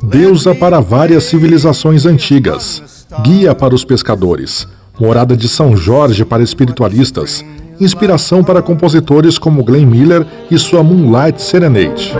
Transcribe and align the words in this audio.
Deusa 0.00 0.54
para 0.54 0.78
várias 0.78 1.24
civilizações 1.24 2.06
antigas, 2.06 3.04
guia 3.24 3.52
para 3.52 3.74
os 3.74 3.84
pescadores, 3.84 4.68
morada 4.96 5.36
de 5.36 5.48
São 5.48 5.76
Jorge 5.76 6.24
para 6.24 6.40
espiritualistas, 6.40 7.44
inspiração 7.80 8.44
para 8.44 8.62
compositores 8.62 9.38
como 9.38 9.64
Glenn 9.64 9.86
Miller 9.86 10.24
e 10.48 10.56
sua 10.56 10.84
Moonlight 10.84 11.42
Serenade. 11.42 12.14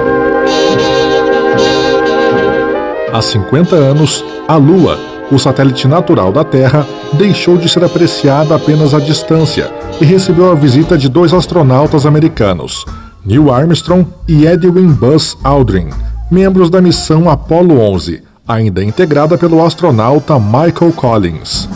Há 3.12 3.22
50 3.22 3.76
anos, 3.76 4.24
a 4.48 4.56
Lua, 4.56 4.98
o 5.30 5.38
satélite 5.38 5.86
natural 5.86 6.32
da 6.32 6.42
Terra, 6.42 6.84
deixou 7.12 7.56
de 7.56 7.68
ser 7.68 7.84
apreciada 7.84 8.56
apenas 8.56 8.92
à 8.92 8.98
distância 8.98 9.70
e 10.00 10.04
recebeu 10.04 10.50
a 10.50 10.56
visita 10.56 10.98
de 10.98 11.08
dois 11.08 11.32
astronautas 11.32 12.04
americanos, 12.06 12.84
Neil 13.24 13.52
Armstrong 13.52 14.06
e 14.26 14.46
Edwin 14.46 14.88
Buzz 14.88 15.36
Aldrin, 15.44 15.90
membros 16.30 16.70
da 16.70 16.80
missão 16.80 17.28
Apollo 17.28 17.78
11, 17.78 18.22
ainda 18.48 18.82
integrada 18.82 19.36
pelo 19.36 19.64
astronauta 19.64 20.38
Michael 20.38 20.92
Collins. 20.96 21.68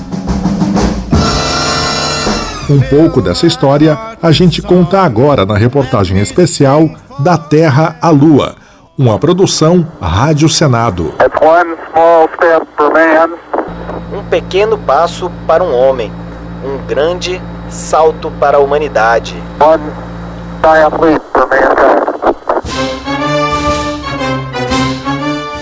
Um 2.68 2.80
pouco 2.80 3.20
dessa 3.20 3.46
história 3.46 3.98
a 4.22 4.32
gente 4.32 4.62
conta 4.62 5.02
agora 5.02 5.44
na 5.44 5.54
reportagem 5.54 6.18
especial 6.18 6.88
Da 7.18 7.36
Terra 7.36 7.96
à 8.00 8.08
Lua, 8.08 8.56
uma 8.96 9.18
produção 9.18 9.86
Rádio 10.00 10.48
Senado. 10.48 11.12
Um 14.14 14.22
pequeno 14.30 14.78
passo 14.78 15.30
para 15.46 15.62
um 15.62 15.74
homem, 15.74 16.10
um 16.64 16.78
grande 16.86 17.40
salto 17.68 18.32
para 18.40 18.56
a 18.56 18.60
humanidade. 18.60 19.36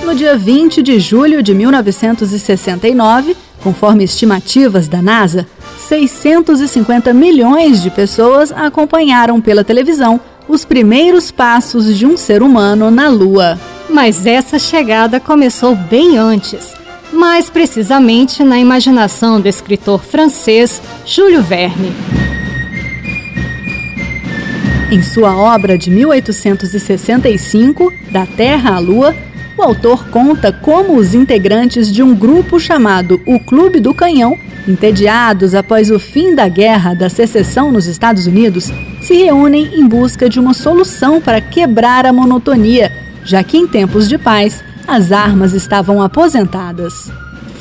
No 0.04 0.14
dia 0.14 0.36
20 0.36 0.80
de 0.80 1.00
julho 1.00 1.42
de 1.42 1.52
1969, 1.52 3.36
conforme 3.64 4.04
estimativas 4.04 4.86
da 4.86 5.02
NASA, 5.02 5.44
650 5.76 7.12
milhões 7.12 7.82
de 7.82 7.90
pessoas 7.90 8.52
acompanharam 8.52 9.40
pela 9.40 9.64
televisão 9.64 10.20
os 10.48 10.64
primeiros 10.64 11.32
passos 11.32 11.98
de 11.98 12.06
um 12.06 12.16
ser 12.16 12.40
humano 12.40 12.88
na 12.88 13.08
Lua. 13.08 13.58
Mas 13.90 14.24
essa 14.24 14.56
chegada 14.56 15.18
começou 15.18 15.74
bem 15.74 16.16
antes, 16.16 16.74
mais 17.12 17.50
precisamente 17.50 18.44
na 18.44 18.60
imaginação 18.60 19.40
do 19.40 19.48
escritor 19.48 20.00
francês 20.00 20.80
Júlio 21.04 21.42
Verne. 21.42 22.21
Em 24.92 25.02
sua 25.02 25.34
obra 25.34 25.76
de 25.78 25.90
1865, 25.90 27.90
Da 28.10 28.26
Terra 28.26 28.74
à 28.74 28.78
Lua, 28.78 29.14
o 29.56 29.62
autor 29.62 30.08
conta 30.08 30.52
como 30.52 30.98
os 30.98 31.14
integrantes 31.14 31.90
de 31.90 32.02
um 32.02 32.14
grupo 32.14 32.60
chamado 32.60 33.18
o 33.24 33.40
Clube 33.40 33.80
do 33.80 33.94
Canhão, 33.94 34.38
entediados 34.68 35.54
após 35.54 35.90
o 35.90 35.98
fim 35.98 36.34
da 36.34 36.46
Guerra 36.46 36.92
da 36.92 37.08
Secessão 37.08 37.72
nos 37.72 37.86
Estados 37.86 38.26
Unidos, 38.26 38.70
se 39.00 39.14
reúnem 39.14 39.76
em 39.76 39.88
busca 39.88 40.28
de 40.28 40.38
uma 40.38 40.52
solução 40.52 41.22
para 41.22 41.40
quebrar 41.40 42.04
a 42.04 42.12
monotonia, 42.12 42.92
já 43.24 43.42
que 43.42 43.56
em 43.56 43.66
tempos 43.66 44.10
de 44.10 44.18
paz 44.18 44.62
as 44.86 45.10
armas 45.10 45.54
estavam 45.54 46.02
aposentadas. 46.02 47.10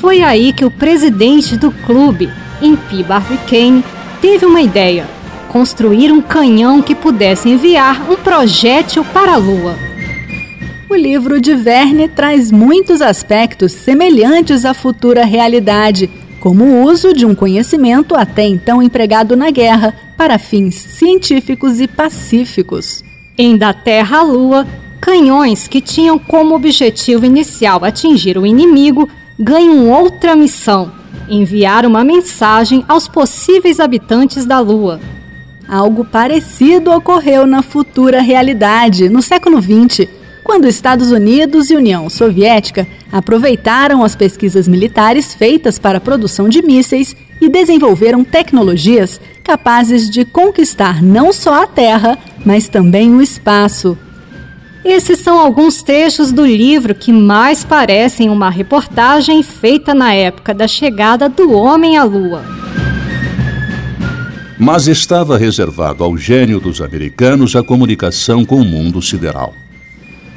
Foi 0.02 0.20
aí 0.20 0.52
que 0.52 0.66
o 0.66 0.70
presidente 0.70 1.56
do 1.56 1.70
clube, 1.70 2.28
Impi 2.60 3.02
Barbicane, 3.02 3.82
teve 4.20 4.44
uma 4.44 4.60
ideia 4.60 5.21
construir 5.52 6.10
um 6.10 6.22
canhão 6.22 6.80
que 6.80 6.94
pudesse 6.94 7.46
enviar 7.46 8.10
um 8.10 8.16
projétil 8.16 9.04
para 9.04 9.34
a 9.34 9.36
Lua. 9.36 9.76
O 10.88 10.94
livro 10.94 11.38
de 11.42 11.54
Verne 11.54 12.08
traz 12.08 12.50
muitos 12.50 13.02
aspectos 13.02 13.72
semelhantes 13.72 14.64
à 14.64 14.72
futura 14.72 15.26
realidade, 15.26 16.08
como 16.40 16.64
o 16.64 16.82
uso 16.84 17.12
de 17.12 17.26
um 17.26 17.34
conhecimento 17.34 18.16
até 18.16 18.46
então 18.46 18.82
empregado 18.82 19.36
na 19.36 19.50
guerra 19.50 19.94
para 20.16 20.38
fins 20.38 20.74
científicos 20.74 21.80
e 21.80 21.86
pacíficos. 21.86 23.04
Em 23.36 23.54
Da 23.54 23.74
Terra 23.74 24.20
à 24.20 24.22
Lua, 24.22 24.66
canhões 25.02 25.68
que 25.68 25.82
tinham 25.82 26.18
como 26.18 26.54
objetivo 26.54 27.26
inicial 27.26 27.84
atingir 27.84 28.38
o 28.38 28.46
inimigo 28.46 29.06
ganham 29.38 29.90
outra 29.90 30.34
missão: 30.34 30.90
enviar 31.28 31.84
uma 31.84 32.02
mensagem 32.02 32.82
aos 32.88 33.06
possíveis 33.06 33.80
habitantes 33.80 34.46
da 34.46 34.58
Lua. 34.58 34.98
Algo 35.72 36.04
parecido 36.04 36.90
ocorreu 36.90 37.46
na 37.46 37.62
futura 37.62 38.20
realidade, 38.20 39.08
no 39.08 39.22
século 39.22 39.58
XX, 39.58 40.06
quando 40.44 40.68
Estados 40.68 41.10
Unidos 41.10 41.70
e 41.70 41.74
União 41.74 42.10
Soviética 42.10 42.86
aproveitaram 43.10 44.04
as 44.04 44.14
pesquisas 44.14 44.68
militares 44.68 45.32
feitas 45.32 45.78
para 45.78 45.96
a 45.96 46.00
produção 46.00 46.46
de 46.46 46.60
mísseis 46.60 47.16
e 47.40 47.48
desenvolveram 47.48 48.22
tecnologias 48.22 49.18
capazes 49.42 50.10
de 50.10 50.26
conquistar 50.26 51.02
não 51.02 51.32
só 51.32 51.62
a 51.62 51.66
Terra, 51.66 52.18
mas 52.44 52.68
também 52.68 53.10
o 53.14 53.22
espaço. 53.22 53.96
Esses 54.84 55.20
são 55.20 55.38
alguns 55.38 55.80
trechos 55.80 56.32
do 56.32 56.44
livro 56.44 56.94
que 56.94 57.14
mais 57.14 57.64
parecem 57.64 58.28
uma 58.28 58.50
reportagem 58.50 59.42
feita 59.42 59.94
na 59.94 60.12
época 60.12 60.52
da 60.52 60.68
chegada 60.68 61.30
do 61.30 61.50
homem 61.50 61.96
à 61.96 62.04
Lua 62.04 62.60
mas 64.58 64.86
estava 64.86 65.36
reservado 65.36 66.04
ao 66.04 66.16
gênio 66.16 66.60
dos 66.60 66.80
americanos 66.80 67.56
a 67.56 67.62
comunicação 67.62 68.44
com 68.44 68.56
o 68.56 68.64
mundo 68.64 69.00
sideral. 69.00 69.54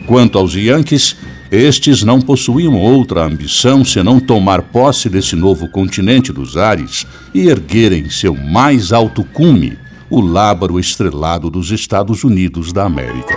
Quanto 0.05 0.37
aos 0.37 0.53
Yankees, 0.53 1.15
estes 1.51 2.03
não 2.03 2.19
possuíam 2.21 2.75
outra 2.79 3.23
ambição 3.23 3.83
senão 3.85 4.19
tomar 4.19 4.61
posse 4.61 5.09
desse 5.09 5.35
novo 5.35 5.67
continente 5.67 6.31
dos 6.31 6.57
ares 6.57 7.05
e 7.33 7.47
erguerem 7.47 8.09
seu 8.09 8.35
mais 8.35 8.91
alto 8.91 9.23
cume, 9.23 9.77
o 10.09 10.21
lábaro 10.21 10.79
estrelado 10.79 11.49
dos 11.49 11.71
Estados 11.71 12.23
Unidos 12.23 12.71
da 12.71 12.83
América. 12.83 13.35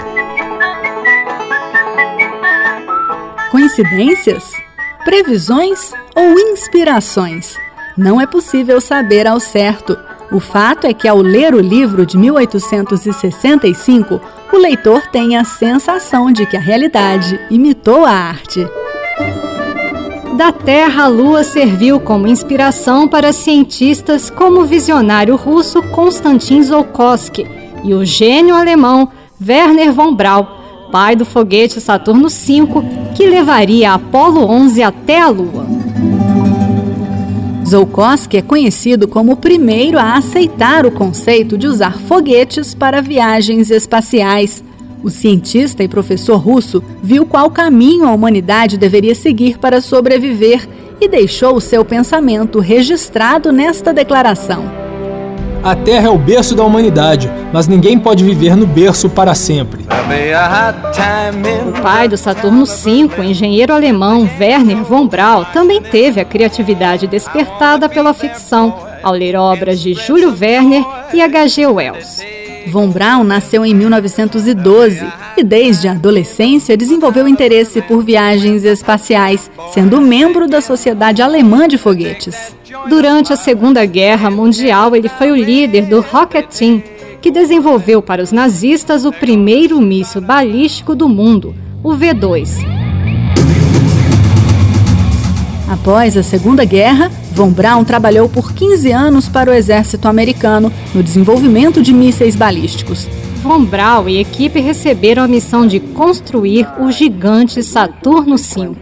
Coincidências? 3.51 4.45
Previsões 5.05 5.93
ou 6.15 6.39
inspirações? 6.39 7.57
Não 7.97 8.21
é 8.21 8.27
possível 8.27 8.81
saber 8.81 9.27
ao 9.27 9.41
certo. 9.41 9.99
O 10.31 10.41
fato 10.41 10.87
é 10.87 10.93
que, 10.93 11.09
ao 11.09 11.19
ler 11.19 11.55
o 11.55 11.61
livro 11.61 12.05
de 12.05 12.19
1865, 12.19 14.21
o 14.53 14.59
leitor 14.59 15.07
tem 15.07 15.37
a 15.37 15.45
sensação 15.45 16.31
de 16.31 16.45
que 16.45 16.57
a 16.57 16.61
realidade 16.61 17.41
imitou 17.51 18.05
a 18.05 18.11
arte. 18.11 18.67
Da 20.37 20.53
Terra, 20.53 21.05
a 21.05 21.09
Lua 21.09 21.43
serviu 21.43 21.99
como 21.99 22.27
inspiração 22.27 23.09
para 23.09 23.33
cientistas 23.33 24.31
como 24.31 24.61
o 24.61 24.67
visionário 24.67 25.35
russo 25.35 25.83
Konstantin 25.83 26.61
Tsiolkovsky 26.61 27.47
e 27.83 27.95
o 27.95 28.05
gênio 28.05 28.55
alemão 28.55 29.09
Werner 29.45 29.93
von 29.93 30.15
Braun, 30.15 30.47
pai 30.93 31.17
do 31.17 31.25
foguete 31.25 31.81
Saturno 31.81 32.29
V, 32.29 32.69
que 33.17 33.27
levaria 33.27 33.93
a 33.93 33.95
Apollo 33.95 34.45
11 34.45 34.83
até 34.83 35.21
a 35.21 35.29
Lua. 35.29 35.88
Zolkowski 37.69 38.39
é 38.39 38.43
conhecido 38.43 39.07
como 39.07 39.33
o 39.33 39.37
primeiro 39.37 39.99
a 39.99 40.15
aceitar 40.17 40.87
o 40.87 40.91
conceito 40.91 41.59
de 41.59 41.67
usar 41.67 41.99
foguetes 41.99 42.75
para 42.75 43.03
viagens 43.03 43.71
espaciais. 43.71 44.65
O 45.05 45.11
cientista 45.11 45.85
e 45.85 45.89
professor 45.89 46.39
russo 46.39 46.83
viu 47.03 47.27
qual 47.27 47.51
caminho 47.51 48.07
a 48.07 48.13
humanidade 48.13 48.79
deveria 48.79 49.15
seguir 49.15 49.59
para 49.59 49.83
sobreviver 49.83 50.67
e 50.99 51.07
deixou 51.07 51.57
o 51.57 51.61
seu 51.61 51.85
pensamento 51.85 52.59
registrado 52.59 53.53
nesta 53.53 53.93
declaração. 53.93 54.88
A 55.63 55.75
Terra 55.75 56.07
é 56.07 56.11
o 56.11 56.17
berço 56.17 56.55
da 56.55 56.63
humanidade, 56.63 57.31
mas 57.53 57.67
ninguém 57.67 57.99
pode 57.99 58.25
viver 58.25 58.57
no 58.57 58.67
berço 58.67 59.11
para 59.11 59.35
sempre. 59.35 59.85
O 61.69 61.83
pai 61.83 62.09
do 62.09 62.17
Saturno 62.17 62.65
V, 62.65 63.11
o 63.19 63.23
engenheiro 63.23 63.73
alemão 63.73 64.29
Werner 64.41 64.85
von 64.85 65.07
Braun, 65.07 65.45
também 65.53 65.83
teve 65.83 66.21
a 66.21 66.25
criatividade 66.25 67.07
despertada 67.07 67.89
pela 67.89 68.15
ficção 68.15 68.75
ao 69.03 69.13
ler 69.13 69.37
obras 69.37 69.81
de 69.81 69.95
Júlio 69.95 70.35
Werner 70.39 70.85
e 71.13 71.21
H.G. 71.21 71.67
Wells. 71.67 72.38
Von 72.69 72.91
Braun 72.91 73.25
nasceu 73.25 73.65
em 73.65 73.75
1912 73.75 75.05
e, 75.37 75.43
desde 75.43 75.89
a 75.89 75.93
adolescência, 75.93 76.77
desenvolveu 76.77 77.27
interesse 77.27 77.83
por 77.83 78.05
viagens 78.05 78.65
espaciais, 78.65 79.51
sendo 79.73 80.01
membro 80.01 80.47
da 80.47 80.61
Sociedade 80.61 81.23
Alemã 81.23 81.67
de 81.67 81.79
Foguetes. 81.79 82.55
Durante 82.89 83.33
a 83.33 83.37
Segunda 83.37 83.85
Guerra 83.85 84.31
Mundial, 84.31 84.95
ele 84.95 85.09
foi 85.09 85.31
o 85.31 85.37
líder 85.37 85.87
do 85.87 86.01
Rocket 86.01 86.47
Team, 86.47 86.83
que 87.21 87.31
desenvolveu 87.31 88.01
para 88.01 88.23
os 88.23 88.31
nazistas 88.31 89.05
o 89.05 89.13
primeiro 89.13 89.81
míssil 89.81 90.21
balístico 90.21 90.95
do 90.95 91.09
mundo, 91.09 91.55
o 91.83 91.95
V-2. 91.95 92.88
Após 95.69 96.17
a 96.17 96.23
Segunda 96.23 96.65
Guerra, 96.65 97.11
Von 97.33 97.51
Braun 97.51 97.85
trabalhou 97.85 98.27
por 98.29 98.53
15 98.53 98.91
anos 98.91 99.29
para 99.29 99.51
o 99.51 99.55
exército 99.55 100.09
americano 100.09 100.73
no 100.95 101.03
desenvolvimento 101.03 101.83
de 101.83 101.93
mísseis 101.93 102.35
balísticos. 102.35 103.07
Von 103.43 103.65
Braun 103.65 104.09
e 104.09 104.19
equipe 104.19 104.61
receberam 104.61 105.23
a 105.23 105.29
missão 105.29 105.67
de 105.67 105.79
construir 105.79 106.67
o 106.81 106.91
gigante 106.91 107.63
Saturno 107.63 108.37
V. 108.37 108.77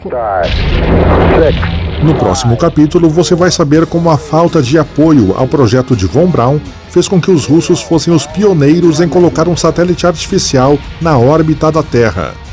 No 2.03 2.15
próximo 2.15 2.57
capítulo, 2.57 3.11
você 3.11 3.35
vai 3.35 3.51
saber 3.51 3.85
como 3.87 4.09
a 4.09 4.17
falta 4.17 4.63
de 4.63 4.79
apoio 4.79 5.35
ao 5.37 5.49
projeto 5.49 5.97
de 5.97 6.07
Von 6.07 6.27
Braun 6.27 6.61
fez 6.89 7.09
com 7.09 7.21
que 7.21 7.31
os 7.31 7.47
russos 7.47 7.83
fossem 7.83 8.15
os 8.15 8.27
pioneiros 8.27 9.01
em 9.01 9.09
colocar 9.09 9.49
um 9.49 9.57
satélite 9.57 10.07
artificial 10.07 10.79
na 11.01 11.19
órbita 11.19 11.71
da 11.73 11.83
Terra. 11.83 12.46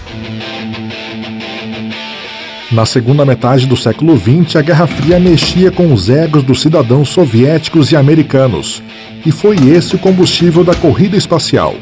Na 2.73 2.87
segunda 2.87 3.23
metade 3.23 3.67
do 3.67 3.77
século 3.77 4.17
XX, 4.17 4.55
a 4.55 4.61
Guerra 4.63 4.87
Fria 4.87 5.19
mexia 5.19 5.69
com 5.69 5.93
os 5.93 6.09
egos 6.09 6.41
dos 6.41 6.59
cidadãos 6.59 7.09
soviéticos 7.09 7.91
e 7.91 7.95
americanos, 7.95 8.81
e 9.23 9.31
foi 9.31 9.55
esse 9.69 9.95
o 9.95 9.99
combustível 9.99 10.63
da 10.63 10.73
corrida 10.73 11.15
espacial. 11.15 11.75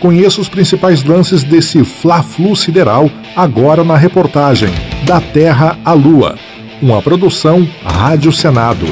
Conheça 0.00 0.40
os 0.40 0.48
principais 0.48 1.04
lances 1.04 1.44
desse 1.44 1.84
fla-flu 1.84 2.56
sideral 2.56 3.08
agora 3.36 3.84
na 3.84 3.96
reportagem 3.96 4.70
Da 5.04 5.20
Terra 5.20 5.78
à 5.84 5.92
Lua, 5.92 6.34
uma 6.82 7.00
produção 7.00 7.66
Rádio 7.84 8.32
Senado. 8.32 8.86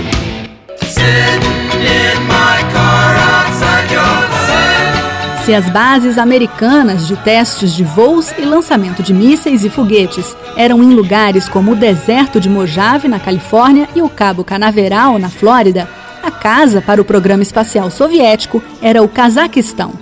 Se 5.45 5.53
as 5.53 5.69
bases 5.69 6.19
americanas 6.19 7.09
de 7.09 7.17
testes 7.17 7.75
de 7.75 7.83
voos 7.83 8.31
e 8.39 8.43
lançamento 8.43 9.03
de 9.03 9.13
mísseis 9.13 9.65
e 9.65 9.69
foguetes 9.69 10.37
eram 10.57 10.81
em 10.85 10.95
lugares 10.95 11.49
como 11.49 11.73
o 11.73 11.77
deserto 11.77 12.39
de 12.39 12.49
Mojave, 12.49 13.09
na 13.09 13.19
Califórnia, 13.19 13.89
e 13.93 14.01
o 14.01 14.09
Cabo 14.09 14.45
Canaveral, 14.45 15.19
na 15.19 15.29
Flórida, 15.29 15.89
a 16.23 16.31
casa 16.31 16.81
para 16.81 17.03
o 17.03 17.05
programa 17.05 17.43
espacial 17.43 17.91
soviético 17.91 18.63
era 18.81 19.03
o 19.03 19.09
Cazaquistão. 19.09 19.95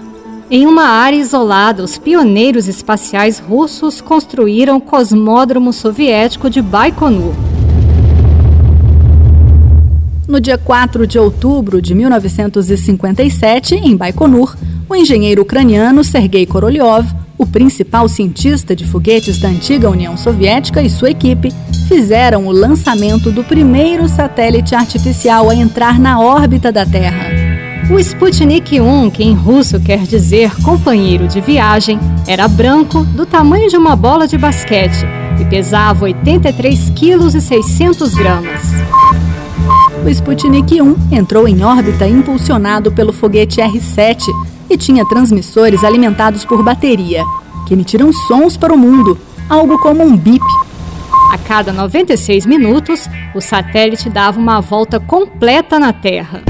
Em 0.51 0.67
uma 0.67 0.85
área 0.85 1.17
isolada, 1.17 1.83
os 1.83 1.97
pioneiros 1.97 2.69
espaciais 2.69 3.39
russos 3.39 4.03
construíram 4.03 4.77
o 4.77 4.81
cosmódromo 4.81 5.73
soviético 5.73 6.51
de 6.51 6.61
Baikonur. 6.61 7.33
No 10.29 10.39
dia 10.39 10.59
4 10.59 11.07
de 11.07 11.19
outubro 11.19 11.81
de 11.81 11.95
1957, 11.95 13.75
em 13.77 13.97
Baikonur, 13.97 14.55
o 14.91 14.97
engenheiro 14.97 15.43
ucraniano 15.43 16.03
Sergei 16.03 16.45
Korolev, 16.45 17.07
o 17.39 17.47
principal 17.47 18.09
cientista 18.09 18.75
de 18.75 18.85
foguetes 18.85 19.39
da 19.39 19.47
antiga 19.47 19.89
União 19.89 20.17
Soviética 20.17 20.83
e 20.83 20.91
sua 20.91 21.11
equipe 21.11 21.53
fizeram 21.87 22.49
o 22.49 22.51
lançamento 22.51 23.31
do 23.31 23.45
primeiro 23.45 24.09
satélite 24.09 24.75
artificial 24.75 25.49
a 25.49 25.55
entrar 25.55 26.01
na 26.01 26.19
órbita 26.19 26.73
da 26.73 26.85
Terra. 26.85 27.27
O 27.89 28.01
Sputnik 28.01 28.81
1, 28.81 29.11
que 29.11 29.23
em 29.23 29.33
russo 29.33 29.79
quer 29.79 30.03
dizer 30.03 30.51
companheiro 30.61 31.29
de 31.29 31.41
viagem, 31.41 31.97
era 32.27 32.49
branco, 32.49 33.05
do 33.05 33.25
tamanho 33.25 33.71
de 33.71 33.77
uma 33.77 33.95
bola 33.95 34.27
de 34.27 34.37
basquete 34.37 35.07
e 35.41 35.45
pesava 35.45 36.05
83 36.05 36.91
quilos 36.97 37.37
e 37.37 37.41
600 37.41 38.13
gramas. 38.13 38.63
O 40.05 40.09
Sputnik 40.09 40.83
1 40.83 40.97
entrou 41.13 41.47
em 41.47 41.63
órbita 41.63 42.09
impulsionado 42.09 42.91
pelo 42.91 43.13
foguete 43.13 43.61
R-7, 43.61 44.27
e 44.71 44.77
tinha 44.77 45.05
transmissores 45.05 45.83
alimentados 45.83 46.45
por 46.45 46.63
bateria, 46.63 47.25
que 47.67 47.75
emitiram 47.75 48.13
sons 48.13 48.57
para 48.57 48.73
o 48.73 48.79
mundo, 48.79 49.19
algo 49.49 49.77
como 49.79 50.03
um 50.05 50.17
bip. 50.17 50.45
A 51.33 51.39
cada 51.39 51.73
96 51.73 52.47
minutos, 52.47 53.09
o 53.35 53.41
satélite 53.41 54.09
dava 54.09 54.39
uma 54.39 54.61
volta 54.61 55.01
completa 55.01 55.79
na 55.79 55.93
Terra. 55.93 56.43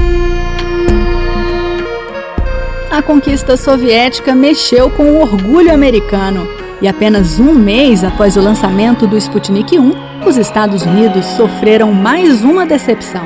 A 2.91 3.01
conquista 3.01 3.55
soviética 3.57 4.35
mexeu 4.35 4.89
com 4.89 5.03
o 5.03 5.21
orgulho 5.21 5.73
americano. 5.73 6.47
E 6.81 6.87
apenas 6.87 7.39
um 7.39 7.53
mês 7.53 8.03
após 8.03 8.35
o 8.35 8.41
lançamento 8.41 9.05
do 9.07 9.15
Sputnik 9.17 9.77
1, 9.77 10.25
os 10.25 10.35
Estados 10.35 10.83
Unidos 10.83 11.25
sofreram 11.37 11.93
mais 11.93 12.43
uma 12.43 12.65
decepção. 12.65 13.23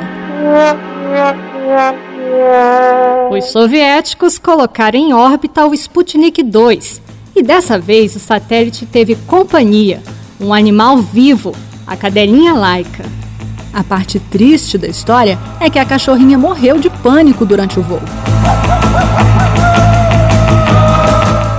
Os 3.31 3.45
soviéticos 3.45 4.37
colocaram 4.37 4.97
em 4.99 5.13
órbita 5.13 5.65
o 5.65 5.73
Sputnik 5.73 6.41
2 6.41 7.01
e 7.35 7.43
dessa 7.43 7.77
vez 7.77 8.15
o 8.15 8.19
satélite 8.19 8.85
teve 8.85 9.15
companhia, 9.27 10.01
um 10.39 10.53
animal 10.53 10.97
vivo, 10.97 11.53
a 11.85 11.97
cadelinha 11.97 12.53
Laika. 12.53 13.05
A 13.73 13.83
parte 13.83 14.19
triste 14.19 14.77
da 14.77 14.87
história 14.87 15.37
é 15.59 15.69
que 15.69 15.77
a 15.77 15.85
cachorrinha 15.85 16.37
morreu 16.37 16.79
de 16.79 16.89
pânico 16.89 17.45
durante 17.45 17.77
o 17.77 17.83
voo. 17.83 17.99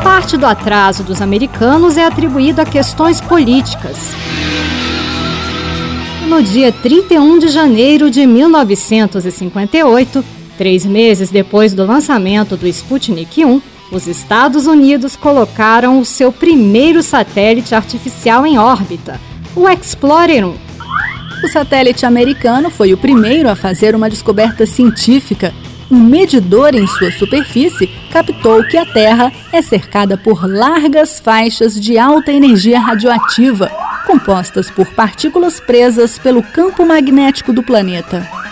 Parte 0.02 0.38
do 0.38 0.46
atraso 0.46 1.02
dos 1.02 1.20
americanos 1.20 1.98
é 1.98 2.06
atribuído 2.06 2.62
a 2.62 2.64
questões 2.64 3.20
políticas. 3.20 4.14
No 6.26 6.42
dia 6.42 6.72
31 6.72 7.38
de 7.38 7.48
janeiro 7.48 8.10
de 8.10 8.26
1958, 8.26 10.24
Três 10.56 10.86
meses 10.86 11.30
depois 11.30 11.74
do 11.74 11.84
lançamento 11.84 12.56
do 12.56 12.66
Sputnik 12.66 13.44
1, 13.44 13.60
os 13.92 14.06
Estados 14.06 14.66
Unidos 14.66 15.14
colocaram 15.14 16.00
o 16.00 16.04
seu 16.04 16.32
primeiro 16.32 17.02
satélite 17.02 17.74
artificial 17.74 18.46
em 18.46 18.58
órbita, 18.58 19.20
o 19.54 19.68
Explorer 19.68 20.46
1. 20.46 20.54
O 21.44 21.48
satélite 21.48 22.06
americano 22.06 22.70
foi 22.70 22.92
o 22.94 22.96
primeiro 22.96 23.50
a 23.50 23.54
fazer 23.54 23.94
uma 23.94 24.08
descoberta 24.08 24.64
científica. 24.64 25.52
Um 25.90 26.00
medidor 26.00 26.74
em 26.74 26.86
sua 26.86 27.12
superfície 27.12 27.88
captou 28.10 28.64
que 28.64 28.76
a 28.76 28.86
Terra 28.86 29.30
é 29.52 29.60
cercada 29.60 30.16
por 30.16 30.48
largas 30.48 31.20
faixas 31.20 31.78
de 31.78 31.98
alta 31.98 32.32
energia 32.32 32.80
radioativa, 32.80 33.70
compostas 34.06 34.70
por 34.70 34.86
partículas 34.86 35.60
presas 35.60 36.18
pelo 36.18 36.42
campo 36.42 36.84
magnético 36.84 37.52
do 37.52 37.62
planeta. 37.62 38.45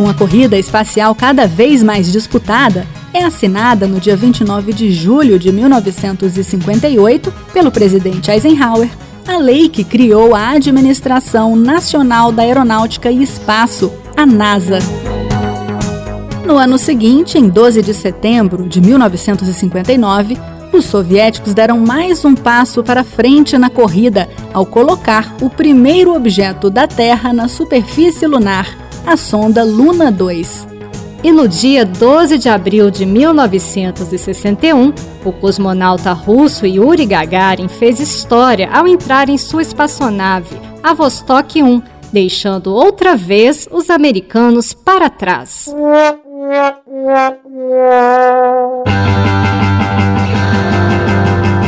Com 0.00 0.08
a 0.08 0.14
corrida 0.14 0.58
espacial 0.58 1.14
cada 1.14 1.46
vez 1.46 1.82
mais 1.82 2.10
disputada, 2.10 2.86
é 3.12 3.22
assinada 3.22 3.86
no 3.86 4.00
dia 4.00 4.16
29 4.16 4.72
de 4.72 4.90
julho 4.90 5.38
de 5.38 5.52
1958 5.52 7.30
pelo 7.52 7.70
presidente 7.70 8.30
Eisenhower 8.30 8.88
a 9.28 9.36
lei 9.36 9.68
que 9.68 9.84
criou 9.84 10.34
a 10.34 10.52
Administração 10.52 11.54
Nacional 11.54 12.32
da 12.32 12.42
Aeronáutica 12.42 13.10
e 13.10 13.22
Espaço, 13.22 13.92
a 14.16 14.24
NASA. 14.24 14.78
No 16.46 16.56
ano 16.56 16.78
seguinte, 16.78 17.36
em 17.36 17.46
12 17.46 17.82
de 17.82 17.92
setembro 17.92 18.66
de 18.66 18.80
1959, 18.80 20.38
os 20.72 20.86
soviéticos 20.86 21.52
deram 21.52 21.78
mais 21.78 22.24
um 22.24 22.34
passo 22.34 22.82
para 22.82 23.04
frente 23.04 23.58
na 23.58 23.68
corrida 23.68 24.30
ao 24.54 24.64
colocar 24.64 25.36
o 25.42 25.50
primeiro 25.50 26.14
objeto 26.14 26.70
da 26.70 26.86
Terra 26.86 27.34
na 27.34 27.48
superfície 27.48 28.26
lunar, 28.26 28.89
a 29.06 29.16
sonda 29.16 29.64
Luna 29.64 30.10
2. 30.10 30.68
E 31.22 31.32
no 31.32 31.46
dia 31.46 31.84
12 31.84 32.38
de 32.38 32.48
abril 32.48 32.90
de 32.90 33.04
1961, 33.04 34.92
o 35.24 35.32
cosmonauta 35.32 36.12
russo 36.12 36.66
Yuri 36.66 37.04
Gagarin 37.04 37.68
fez 37.68 38.00
história 38.00 38.70
ao 38.72 38.86
entrar 38.86 39.28
em 39.28 39.36
sua 39.36 39.60
espaçonave, 39.60 40.56
a 40.82 40.94
Vostok 40.94 41.62
1, 41.62 41.82
deixando 42.10 42.72
outra 42.72 43.16
vez 43.16 43.68
os 43.70 43.90
americanos 43.90 44.72
para 44.72 45.10
trás. 45.10 45.74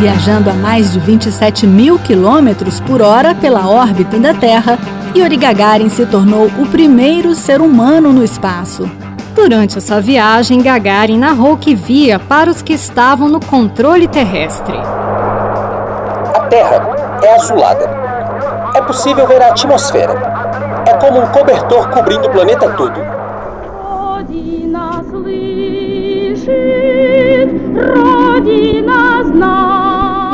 Viajando 0.00 0.50
a 0.50 0.54
mais 0.54 0.92
de 0.92 0.98
27 0.98 1.66
mil 1.66 1.98
quilômetros 1.98 2.80
por 2.80 3.02
hora 3.02 3.34
pela 3.34 3.68
órbita 3.68 4.18
da 4.18 4.32
Terra, 4.32 4.78
Yuri 5.15 5.37
Gagarin 5.37 5.89
se 5.89 6.05
tornou 6.05 6.45
o 6.59 6.65
primeiro 6.67 7.33
ser 7.33 7.61
humano 7.61 8.13
no 8.13 8.23
espaço. 8.23 8.89
Durante 9.35 9.77
a 9.77 9.81
sua 9.81 9.99
viagem, 9.99 10.61
Gagarin 10.61 11.19
narrou 11.19 11.57
que 11.57 11.75
via 11.75 12.17
para 12.19 12.49
os 12.49 12.61
que 12.61 12.73
estavam 12.73 13.29
no 13.29 13.39
controle 13.39 14.07
terrestre. 14.07 14.77
A 16.35 16.39
Terra 16.49 17.19
é 17.23 17.35
azulada. 17.35 17.89
É 18.75 18.81
possível 18.81 19.27
ver 19.27 19.41
a 19.41 19.49
atmosfera. 19.49 20.13
É 20.87 20.93
como 20.93 21.21
um 21.21 21.27
cobertor 21.27 21.89
cobrindo 21.89 22.27
o 22.27 22.31
planeta 22.31 22.69
todo. 22.71 22.99
Родина 23.83 25.03
слышит, 25.09 26.47
Родина 27.75 29.23
знает. 29.23 29.80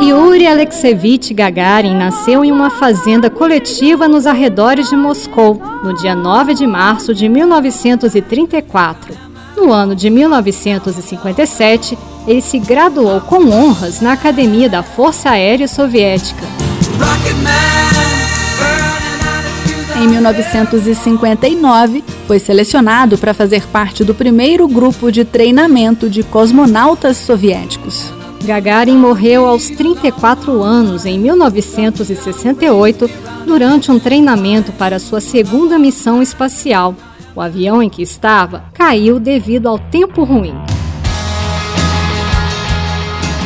Yuri 0.09 0.47
Alexeyevich 0.47 1.35
Gagarin 1.35 1.93
nasceu 1.93 2.43
em 2.43 2.51
uma 2.51 2.71
fazenda 2.71 3.29
coletiva 3.29 4.07
nos 4.07 4.25
arredores 4.25 4.89
de 4.89 4.95
Moscou, 4.95 5.61
no 5.83 5.93
dia 5.93 6.15
9 6.15 6.55
de 6.55 6.65
março 6.65 7.13
de 7.13 7.29
1934. 7.29 9.15
No 9.55 9.71
ano 9.71 9.95
de 9.95 10.09
1957, 10.09 11.95
ele 12.25 12.41
se 12.41 12.57
graduou 12.57 13.21
com 13.21 13.51
honras 13.51 14.01
na 14.01 14.13
Academia 14.13 14.67
da 14.67 14.81
Força 14.81 15.29
Aérea 15.29 15.67
Soviética. 15.67 16.43
Em 19.95 20.07
1959, 20.07 22.03
foi 22.25 22.39
selecionado 22.39 23.15
para 23.15 23.35
fazer 23.35 23.61
parte 23.67 24.03
do 24.03 24.15
primeiro 24.15 24.67
grupo 24.67 25.11
de 25.11 25.23
treinamento 25.23 26.09
de 26.09 26.23
cosmonautas 26.23 27.15
soviéticos. 27.17 28.18
Gagarin 28.43 28.97
morreu 28.97 29.45
aos 29.45 29.69
34 29.69 30.63
anos 30.63 31.05
em 31.05 31.19
1968 31.19 33.09
durante 33.45 33.91
um 33.91 33.99
treinamento 33.99 34.71
para 34.71 34.99
sua 34.99 35.21
segunda 35.21 35.77
missão 35.77 36.21
espacial. 36.21 36.95
O 37.35 37.41
avião 37.41 37.81
em 37.81 37.89
que 37.89 38.01
estava 38.01 38.63
caiu 38.73 39.19
devido 39.19 39.67
ao 39.67 39.77
tempo 39.77 40.23
ruim. 40.23 40.55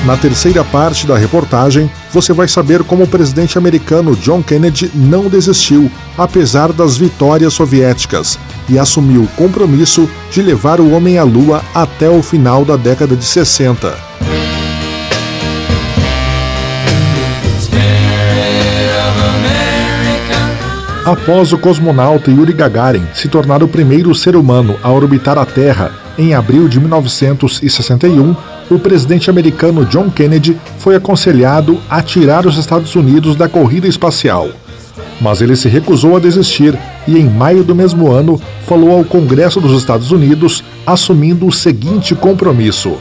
Na 0.05 0.17
terceira 0.17 0.65
parte 0.65 1.07
da 1.07 1.17
reportagem, 1.17 1.89
você 2.11 2.33
vai 2.33 2.45
saber 2.45 2.83
como 2.83 3.03
o 3.03 3.07
presidente 3.07 3.57
americano 3.57 4.17
John 4.17 4.43
Kennedy 4.43 4.91
não 4.93 5.29
desistiu, 5.29 5.89
apesar 6.17 6.73
das 6.73 6.97
vitórias 6.97 7.53
soviéticas, 7.53 8.37
e 8.67 8.77
assumiu 8.77 9.23
o 9.23 9.27
compromisso 9.29 10.09
de 10.29 10.41
levar 10.41 10.81
o 10.81 10.91
homem 10.91 11.17
à 11.17 11.23
Lua 11.23 11.63
até 11.73 12.09
o 12.09 12.21
final 12.21 12.65
da 12.65 12.75
década 12.75 13.15
de 13.15 13.23
60. 13.23 14.12
Após 21.05 21.51
o 21.51 21.57
cosmonauta 21.57 22.31
Yuri 22.31 22.53
Gagarin 22.53 23.03
se 23.13 23.27
tornar 23.27 23.61
o 23.61 23.67
primeiro 23.67 24.15
ser 24.15 24.37
humano 24.37 24.77
a 24.81 24.89
orbitar 24.89 25.37
a 25.37 25.45
Terra 25.45 25.91
em 26.17 26.33
abril 26.33 26.69
de 26.69 26.79
1961, 26.79 28.33
o 28.71 28.79
presidente 28.79 29.29
americano 29.29 29.83
John 29.83 30.09
Kennedy 30.09 30.57
foi 30.79 30.95
aconselhado 30.95 31.77
a 31.89 32.01
tirar 32.01 32.45
os 32.45 32.57
Estados 32.57 32.95
Unidos 32.95 33.35
da 33.35 33.49
corrida 33.49 33.85
espacial. 33.85 34.47
Mas 35.19 35.41
ele 35.41 35.57
se 35.57 35.67
recusou 35.67 36.15
a 36.15 36.21
desistir 36.21 36.79
e, 37.05 37.17
em 37.17 37.29
maio 37.29 37.65
do 37.65 37.75
mesmo 37.75 38.09
ano, 38.09 38.39
falou 38.65 38.97
ao 38.97 39.03
Congresso 39.03 39.59
dos 39.59 39.77
Estados 39.77 40.09
Unidos 40.09 40.63
assumindo 40.87 41.45
o 41.45 41.51
seguinte 41.51 42.15
compromisso: 42.15 42.93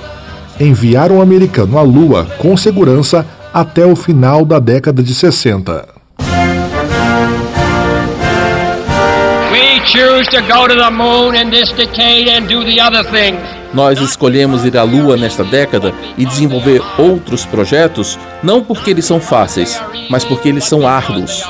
enviar 0.58 1.12
um 1.12 1.22
americano 1.22 1.78
à 1.78 1.82
Lua 1.82 2.26
com 2.38 2.56
segurança 2.56 3.24
até 3.54 3.86
o 3.86 3.94
final 3.94 4.44
da 4.44 4.58
década 4.58 5.04
de 5.04 5.14
60. 5.14 6.01
Choose 9.86 10.26
to 10.28 10.40
go 10.42 10.66
to 10.68 10.74
the 10.74 10.90
moon 10.90 11.34
in 11.34 11.50
this 11.50 11.72
decade 11.72 12.28
and 12.28 12.46
do 12.48 12.64
the 12.64 12.80
other 12.80 13.04
things. 13.04 13.40
Nós 13.74 14.00
escolhemos 14.00 14.64
ir 14.64 14.76
à 14.76 14.82
Lua 14.82 15.16
nesta 15.16 15.42
década 15.42 15.94
e 16.18 16.26
desenvolver 16.26 16.82
outros 16.98 17.46
projetos 17.46 18.18
não 18.42 18.62
porque 18.62 18.90
eles 18.90 19.04
são 19.06 19.18
fáceis, 19.18 19.80
mas 20.10 20.24
porque 20.24 20.50
eles 20.50 20.64
são 20.64 20.86
árduos. 20.86 21.42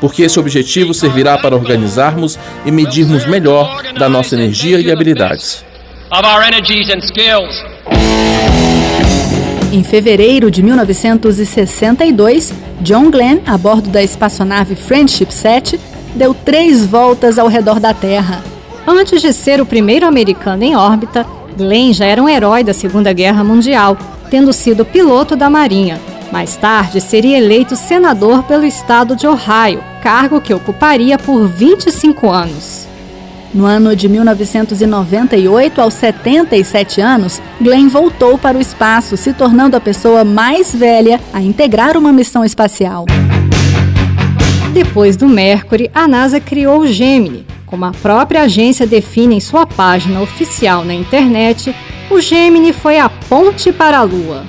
Porque 0.00 0.22
esse 0.22 0.38
objetivo 0.38 0.94
servirá 0.94 1.36
para 1.38 1.54
organizarmos 1.54 2.38
e 2.64 2.70
medirmos 2.70 3.26
melhor 3.26 3.82
da 3.98 4.08
nossa 4.08 4.34
energia 4.34 4.80
e 4.80 4.90
habilidades. 4.90 5.64
Em 9.72 9.84
fevereiro 9.84 10.50
de 10.50 10.62
1962, 10.62 12.54
John 12.80 13.10
Glenn, 13.10 13.40
a 13.46 13.58
bordo 13.58 13.90
da 13.90 14.02
espaçonave 14.02 14.74
Friendship 14.74 15.30
7, 15.30 15.78
deu 16.16 16.34
três 16.34 16.84
voltas 16.84 17.38
ao 17.38 17.46
redor 17.46 17.78
da 17.78 17.94
Terra. 17.94 18.42
Antes 18.86 19.20
de 19.20 19.32
ser 19.32 19.60
o 19.60 19.66
primeiro 19.66 20.06
americano 20.06 20.62
em 20.64 20.74
órbita, 20.74 21.26
Glenn 21.56 21.92
já 21.92 22.06
era 22.06 22.22
um 22.22 22.28
herói 22.28 22.64
da 22.64 22.72
Segunda 22.72 23.12
Guerra 23.12 23.44
Mundial, 23.44 23.96
tendo 24.30 24.52
sido 24.52 24.84
piloto 24.84 25.36
da 25.36 25.50
Marinha. 25.50 26.00
Mais 26.32 26.56
tarde, 26.56 27.00
seria 27.00 27.38
eleito 27.38 27.76
senador 27.76 28.42
pelo 28.44 28.64
estado 28.64 29.14
de 29.14 29.26
Ohio, 29.26 29.82
cargo 30.02 30.40
que 30.40 30.52
ocuparia 30.52 31.18
por 31.18 31.46
25 31.46 32.30
anos. 32.30 32.86
No 33.54 33.64
ano 33.64 33.96
de 33.96 34.08
1998, 34.08 35.80
aos 35.80 35.94
77 35.94 37.00
anos, 37.00 37.40
Glenn 37.60 37.88
voltou 37.88 38.36
para 38.36 38.58
o 38.58 38.60
espaço, 38.60 39.16
se 39.16 39.32
tornando 39.32 39.76
a 39.76 39.80
pessoa 39.80 40.24
mais 40.24 40.74
velha 40.74 41.20
a 41.32 41.40
integrar 41.40 41.96
uma 41.96 42.12
missão 42.12 42.44
espacial. 42.44 43.06
Depois 44.76 45.16
do 45.16 45.26
Mercury, 45.26 45.90
a 45.94 46.06
NASA 46.06 46.38
criou 46.38 46.80
o 46.80 46.86
Gemini, 46.86 47.46
como 47.64 47.86
a 47.86 47.92
própria 47.92 48.42
agência 48.42 48.86
define 48.86 49.36
em 49.36 49.40
sua 49.40 49.66
página 49.66 50.20
oficial 50.20 50.84
na 50.84 50.92
internet, 50.92 51.74
o 52.10 52.20
Gemini 52.20 52.74
foi 52.74 52.98
a 52.98 53.08
ponte 53.08 53.72
para 53.72 53.96
a 53.96 54.02
Lua. 54.02 54.44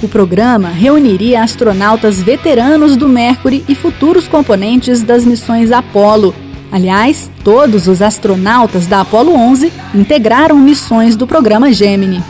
O 0.00 0.06
programa 0.06 0.68
reuniria 0.68 1.42
astronautas 1.42 2.22
veteranos 2.22 2.96
do 2.96 3.08
Mercury 3.08 3.64
e 3.68 3.74
futuros 3.74 4.28
componentes 4.28 5.02
das 5.02 5.24
missões 5.24 5.72
Apollo. 5.72 6.32
Aliás, 6.70 7.28
todos 7.42 7.88
os 7.88 8.00
astronautas 8.00 8.86
da 8.86 9.00
Apollo 9.00 9.34
11 9.34 9.72
integraram 9.92 10.56
missões 10.56 11.16
do 11.16 11.26
programa 11.26 11.72
Gemini. 11.72 12.22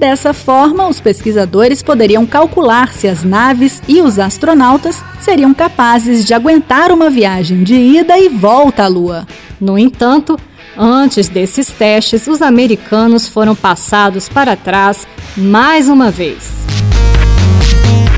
Dessa 0.00 0.32
forma, 0.32 0.88
os 0.88 0.98
pesquisadores 0.98 1.82
poderiam 1.82 2.24
calcular 2.24 2.90
se 2.90 3.06
as 3.06 3.22
naves 3.22 3.82
e 3.86 4.00
os 4.00 4.18
astronautas 4.18 5.04
seriam 5.20 5.52
capazes 5.52 6.24
de 6.24 6.32
aguentar 6.32 6.90
uma 6.90 7.10
viagem 7.10 7.62
de 7.62 7.74
ida 7.74 8.18
e 8.18 8.30
volta 8.30 8.84
à 8.84 8.88
Lua. 8.88 9.26
No 9.60 9.78
entanto, 9.78 10.38
antes 10.74 11.28
desses 11.28 11.68
testes, 11.68 12.26
os 12.26 12.40
americanos 12.40 13.28
foram 13.28 13.54
passados 13.54 14.26
para 14.26 14.56
trás 14.56 15.06
mais 15.36 15.86
uma 15.86 16.10
vez. 16.10 16.59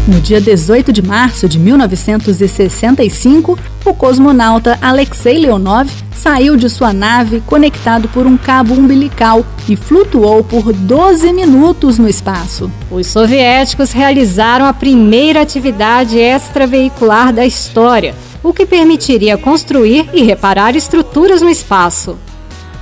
No 0.07 0.21
dia 0.21 0.41
18 0.41 0.93
de 0.93 1.01
março 1.01 1.49
de 1.49 1.61
1965, 1.61 3.57
o 3.85 3.95
cosmonauta 3.95 4.77
Alexei 4.83 5.39
Leonov 5.39 5.89
saiu 6.13 6.57
de 6.57 6.69
sua 6.69 6.93
nave 6.93 7.41
conectado 7.47 8.09
por 8.09 8.27
um 8.27 8.37
cabo 8.37 8.75
umbilical 8.75 9.47
e 9.69 9.77
flutuou 9.77 10.43
por 10.43 10.73
12 10.73 11.33
minutos 11.33 11.99
no 11.99 12.09
espaço. 12.09 12.69
Os 12.91 13.07
soviéticos 13.07 13.93
realizaram 13.93 14.67
a 14.67 14.73
primeira 14.73 15.41
atividade 15.41 16.19
extraveicular 16.19 17.33
da 17.33 17.47
história, 17.47 18.13
o 18.43 18.53
que 18.53 18.67
permitiria 18.67 19.39
construir 19.39 20.11
e 20.13 20.25
reparar 20.25 20.75
estruturas 20.75 21.41
no 21.41 21.49
espaço. 21.49 22.19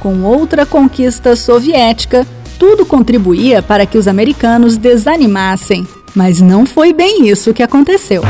Com 0.00 0.22
outra 0.22 0.64
conquista 0.64 1.36
soviética, 1.36 2.26
tudo 2.60 2.84
contribuía 2.84 3.62
para 3.62 3.86
que 3.86 3.96
os 3.96 4.06
americanos 4.06 4.76
desanimassem. 4.76 5.86
Mas 6.14 6.42
não 6.42 6.66
foi 6.66 6.92
bem 6.92 7.26
isso 7.26 7.54
que 7.54 7.62
aconteceu. 7.62 8.22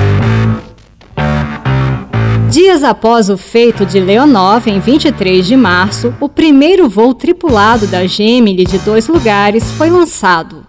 Dias 2.49 2.85
após 2.85 3.29
o 3.29 3.37
feito 3.37 3.85
de 3.85 3.99
Leonov, 3.99 4.71
em 4.71 4.79
23 4.79 5.45
de 5.45 5.57
março, 5.57 6.15
o 6.21 6.29
primeiro 6.29 6.89
voo 6.89 7.13
tripulado 7.13 7.89
da 7.89 8.07
Gemini 8.07 8.65
de 8.65 8.79
dois 8.79 9.09
lugares 9.09 9.65
foi 9.73 9.91
lançado. 9.91 10.65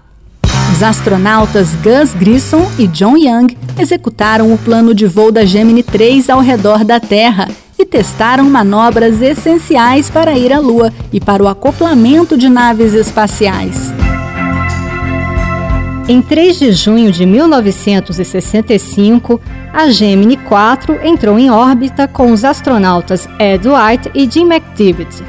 Os 0.71 0.81
astronautas 0.81 1.75
Gus 1.75 2.15
Grissom 2.15 2.67
e 2.79 2.87
John 2.87 3.15
Young 3.15 3.55
executaram 3.77 4.51
o 4.51 4.57
plano 4.57 4.95
de 4.95 5.05
voo 5.05 5.31
da 5.31 5.45
Gemini 5.45 5.83
3 5.83 6.31
ao 6.31 6.39
redor 6.39 6.83
da 6.83 6.99
Terra 6.99 7.47
e 7.81 7.85
testaram 7.85 8.49
manobras 8.49 9.21
essenciais 9.21 10.09
para 10.09 10.37
ir 10.37 10.53
à 10.53 10.59
Lua 10.59 10.93
e 11.11 11.19
para 11.19 11.43
o 11.43 11.47
acoplamento 11.47 12.37
de 12.37 12.47
naves 12.47 12.93
espaciais. 12.93 13.91
Em 16.07 16.21
3 16.21 16.59
de 16.59 16.71
junho 16.73 17.11
de 17.11 17.25
1965, 17.25 19.41
a 19.73 19.89
Gemini 19.89 20.37
4 20.37 20.99
entrou 21.03 21.39
em 21.39 21.49
órbita 21.49 22.07
com 22.07 22.31
os 22.31 22.45
astronautas 22.45 23.27
Ed 23.39 23.67
White 23.67 24.11
e 24.13 24.29
Jim 24.29 24.51
McDivitt. 24.51 25.23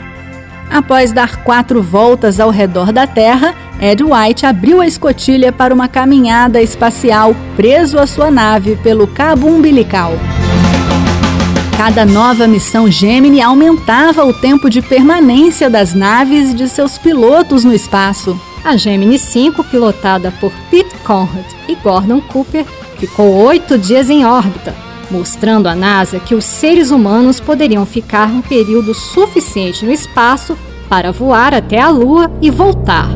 Após 0.71 1.11
dar 1.13 1.43
quatro 1.45 1.83
voltas 1.83 2.39
ao 2.41 2.51
redor 2.51 2.93
da 2.93 3.07
Terra, 3.07 3.55
Ed 3.81 4.03
White 4.03 4.45
abriu 4.45 4.81
a 4.81 4.87
escotilha 4.87 5.53
para 5.53 5.73
uma 5.73 5.89
caminhada 5.89 6.61
espacial 6.61 7.35
preso 7.57 7.99
à 7.99 8.07
sua 8.07 8.31
nave 8.31 8.77
pelo 8.77 9.07
cabo 9.07 9.49
umbilical. 9.49 10.13
Cada 11.85 12.07
nova 12.07 12.47
missão 12.47 12.89
Gemini 12.89 13.43
aumentava 13.43 14.25
o 14.25 14.33
tempo 14.33 14.71
de 14.71 14.81
permanência 14.81 15.69
das 15.69 15.95
naves 15.95 16.51
e 16.51 16.55
de 16.55 16.69
seus 16.69 16.97
pilotos 16.97 17.65
no 17.65 17.75
espaço. 17.75 18.41
A 18.65 18.77
Gemini 18.77 19.19
5, 19.19 19.65
pilotada 19.65 20.33
por 20.39 20.53
Pete 20.71 20.95
Conrad 20.99 21.45
e 21.67 21.75
Gordon 21.75 22.21
Cooper, 22.21 22.65
ficou 22.99 23.35
oito 23.35 23.77
dias 23.77 24.09
em 24.11 24.25
órbita, 24.25 24.73
mostrando 25.11 25.67
à 25.67 25.75
NASA 25.75 26.21
que 26.21 26.37
os 26.37 26.45
seres 26.45 26.93
humanos 26.93 27.41
poderiam 27.41 27.85
ficar 27.85 28.29
um 28.29 28.43
período 28.43 28.95
suficiente 28.95 29.85
no 29.85 29.91
espaço 29.91 30.57
para 30.89 31.11
voar 31.11 31.53
até 31.53 31.81
a 31.81 31.89
Lua 31.89 32.31
e 32.41 32.49
voltar. 32.49 33.09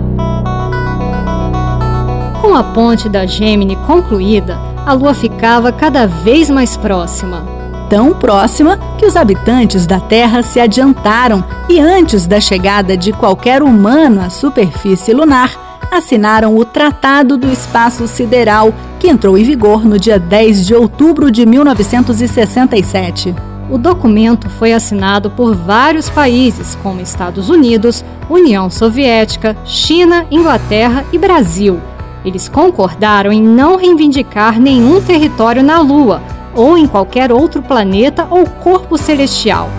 Com 2.42 2.52
a 2.52 2.64
ponte 2.64 3.08
da 3.08 3.26
Gemini 3.26 3.76
concluída, 3.86 4.58
a 4.84 4.92
Lua 4.92 5.14
ficava 5.14 5.70
cada 5.70 6.08
vez 6.08 6.50
mais 6.50 6.76
próxima 6.76 7.54
tão 7.88 8.12
próxima 8.12 8.78
que 8.98 9.06
os 9.06 9.16
habitantes 9.16 9.86
da 9.86 10.00
Terra 10.00 10.42
se 10.42 10.60
adiantaram 10.60 11.44
e, 11.68 11.80
antes 11.80 12.26
da 12.26 12.40
chegada 12.40 12.96
de 12.96 13.12
qualquer 13.12 13.62
humano 13.62 14.20
à 14.20 14.30
superfície 14.30 15.12
lunar, 15.12 15.66
assinaram 15.90 16.56
o 16.56 16.64
Tratado 16.64 17.36
do 17.36 17.50
Espaço 17.50 18.06
Sideral, 18.06 18.74
que 18.98 19.08
entrou 19.08 19.38
em 19.38 19.44
vigor 19.44 19.84
no 19.84 19.98
dia 19.98 20.18
10 20.18 20.66
de 20.66 20.74
outubro 20.74 21.30
de 21.30 21.46
1967. 21.46 23.34
O 23.70 23.78
documento 23.78 24.48
foi 24.48 24.72
assinado 24.72 25.30
por 25.30 25.54
vários 25.54 26.08
países, 26.08 26.76
como 26.82 27.00
Estados 27.00 27.48
Unidos, 27.48 28.04
União 28.30 28.70
Soviética, 28.70 29.56
China, 29.64 30.26
Inglaterra 30.30 31.04
e 31.12 31.18
Brasil. 31.18 31.80
Eles 32.24 32.48
concordaram 32.48 33.32
em 33.32 33.42
não 33.42 33.76
reivindicar 33.76 34.60
nenhum 34.60 35.00
território 35.00 35.62
na 35.62 35.80
Lua 35.80 36.20
ou 36.56 36.76
em 36.76 36.86
qualquer 36.86 37.30
outro 37.30 37.62
planeta 37.62 38.26
ou 38.30 38.46
corpo 38.46 38.96
celestial. 38.98 39.70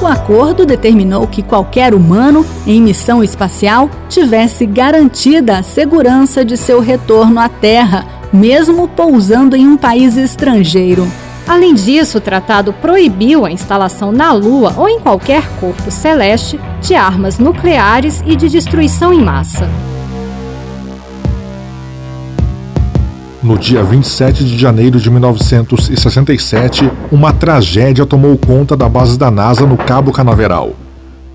O 0.00 0.06
acordo 0.06 0.66
determinou 0.66 1.26
que 1.26 1.42
qualquer 1.42 1.94
humano 1.94 2.44
em 2.66 2.80
missão 2.80 3.24
espacial 3.24 3.90
tivesse 4.08 4.66
garantida 4.66 5.58
a 5.58 5.62
segurança 5.62 6.44
de 6.44 6.56
seu 6.56 6.80
retorno 6.80 7.40
à 7.40 7.48
Terra, 7.48 8.06
mesmo 8.32 8.86
pousando 8.86 9.56
em 9.56 9.66
um 9.66 9.76
país 9.76 10.16
estrangeiro. 10.16 11.10
Além 11.48 11.74
disso, 11.74 12.18
o 12.18 12.20
tratado 12.20 12.72
proibiu 12.72 13.46
a 13.46 13.50
instalação 13.50 14.12
na 14.12 14.32
Lua 14.32 14.74
ou 14.76 14.88
em 14.88 15.00
qualquer 15.00 15.48
corpo 15.60 15.90
celeste 15.90 16.60
de 16.80 16.94
armas 16.94 17.38
nucleares 17.38 18.22
e 18.26 18.36
de 18.36 18.48
destruição 18.48 19.12
em 19.12 19.22
massa. 19.22 19.68
No 23.42 23.58
dia 23.58 23.82
27 23.84 24.44
de 24.44 24.58
janeiro 24.58 24.98
de 24.98 25.10
1967, 25.10 26.90
uma 27.12 27.32
tragédia 27.32 28.06
tomou 28.06 28.36
conta 28.36 28.76
da 28.76 28.88
base 28.88 29.18
da 29.18 29.30
NASA 29.30 29.66
no 29.66 29.76
Cabo 29.76 30.10
Canaveral. 30.10 30.70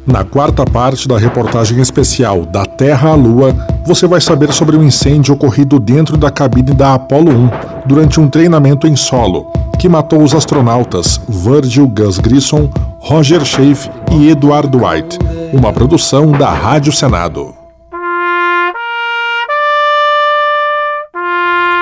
Na 0.06 0.24
quarta 0.24 0.66
parte 0.66 1.08
da 1.08 1.18
reportagem 1.18 1.80
especial 1.80 2.44
Da 2.44 2.66
Terra 2.66 3.12
à 3.12 3.16
Lua, 3.16 3.56
você 3.86 4.08
vai 4.08 4.20
saber 4.20 4.52
sobre 4.52 4.76
um 4.76 4.84
incêndio 4.84 5.36
ocorrido 5.36 5.80
dentro 5.80 6.18
da 6.18 6.32
cabine 6.32 6.74
da 6.74 6.96
Apollo 6.96 7.32
1 7.32 7.50
durante 7.86 8.20
um 8.20 8.28
treinamento 8.28 8.88
em 8.88 8.96
solo 8.96 9.52
que 9.78 9.90
matou 9.90 10.22
os 10.22 10.36
astronautas 10.36 11.20
Virgil 11.28 11.88
Gus 11.88 12.20
Grissom, 12.20 12.70
Roger 13.00 13.44
Schaeff 13.44 13.90
e 14.12 14.30
Edward 14.30 14.76
White, 14.76 15.18
uma 15.52 15.74
produção 15.74 16.32
da 16.32 16.52
Rádio 16.52 16.92
Senado. 16.92 17.61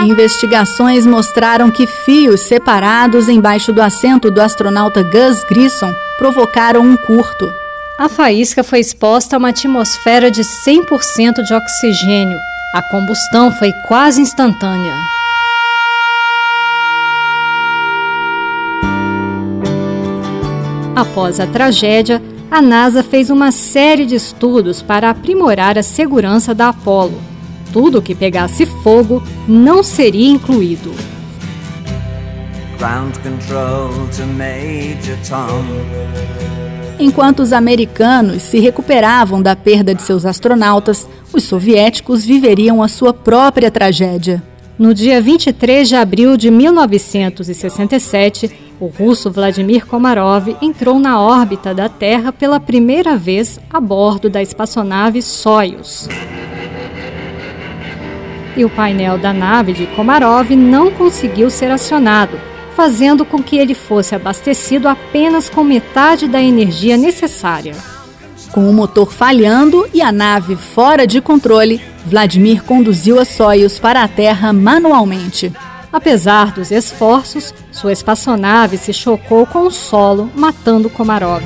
Investigações 0.02 1.06
mostraram 1.06 1.70
que 1.70 1.86
fios 1.86 2.40
separados 2.42 3.28
embaixo 3.28 3.74
do 3.74 3.82
assento 3.82 4.32
do 4.32 4.42
astronauta 4.42 5.04
Gus 5.04 5.44
Grissom 5.44 5.94
provocaram 6.18 6.82
um 6.82 6.96
curto. 6.96 7.52
A 7.98 8.08
faísca 8.08 8.64
foi 8.64 8.80
exposta 8.80 9.36
a 9.36 9.40
uma 9.40 9.50
atmosfera 9.50 10.32
de 10.32 10.42
100% 10.42 11.44
de 11.44 11.54
oxigênio. 11.54 12.40
A 12.74 12.82
combustão 12.82 13.52
foi 13.52 13.74
quase 13.90 14.22
instantânea. 14.22 14.96
Após 20.96 21.42
a 21.42 21.48
tragédia, 21.48 22.22
a 22.50 22.62
NASA 22.62 23.04
fez 23.04 23.30
uma 23.30 23.52
série 23.52 24.06
de 24.06 24.16
estudos 24.16 24.82
para 24.82 25.10
aprimorar 25.10 25.78
a 25.78 25.84
segurança 25.84 26.56
da 26.56 26.70
Apollo. 26.70 27.29
Tudo 27.72 28.02
que 28.02 28.16
pegasse 28.16 28.66
fogo 28.66 29.22
não 29.48 29.84
seria 29.84 30.30
incluído. 30.30 30.92
Enquanto 37.00 37.42
os 37.42 37.54
americanos 37.54 38.42
se 38.42 38.60
recuperavam 38.60 39.42
da 39.42 39.56
perda 39.56 39.94
de 39.94 40.02
seus 40.02 40.26
astronautas, 40.26 41.08
os 41.32 41.44
soviéticos 41.44 42.26
viveriam 42.26 42.82
a 42.82 42.88
sua 42.88 43.14
própria 43.14 43.70
tragédia. 43.70 44.42
No 44.78 44.94
dia 44.94 45.22
23 45.22 45.90
de 45.90 45.96
abril 45.96 46.38
de 46.38 46.50
1967, 46.50 48.50
o 48.80 48.88
russo 48.88 49.30
Vladimir 49.30 49.86
Komarov 49.86 50.56
entrou 50.62 51.00
na 51.00 51.20
órbita 51.20 51.74
da 51.74 51.90
Terra 51.90 52.32
pela 52.32 52.62
primeira 52.62 53.18
vez 53.18 53.60
a 53.70 53.82
bordo 53.82 54.30
da 54.30 54.42
espaçonave 54.42 55.22
Soyuz. 55.22 56.08
E 58.56 58.66
o 58.66 58.70
painel 58.70 59.18
da 59.18 59.34
nave 59.34 59.74
de 59.74 59.88
Komarov 59.88 60.52
não 60.52 60.92
conseguiu 60.92 61.50
ser 61.50 61.72
acionado, 61.72 62.40
fazendo 62.76 63.26
com 63.26 63.42
que 63.42 63.58
ele 63.58 63.74
fosse 63.74 64.16
abastecido 64.16 64.88
apenas 64.88 65.50
com 65.50 65.64
metade 65.64 66.28
da 66.28 66.42
energia 66.42 66.98
necessária. 66.98 67.76
Com 68.52 68.70
o 68.70 68.74
motor 68.74 69.14
falhando 69.14 69.88
e 69.94 70.02
a 70.02 70.12
nave 70.12 70.56
fora 70.56 71.06
de 71.06 71.22
controle, 71.22 71.82
Vladimir 72.06 72.64
conduziu 72.64 73.20
a 73.20 73.26
Soyuz 73.26 73.78
para 73.78 74.04
a 74.04 74.08
Terra 74.08 74.52
manualmente. 74.52 75.54
Apesar 75.92 76.52
dos 76.54 76.72
esforços, 76.72 77.54
sua 77.72 77.92
espaçonave 77.92 78.78
se 78.78 78.94
chocou 78.94 79.46
com 79.46 79.68
o 79.68 79.72
solo, 79.72 80.32
matando 80.36 80.90
Komarov. 80.90 81.44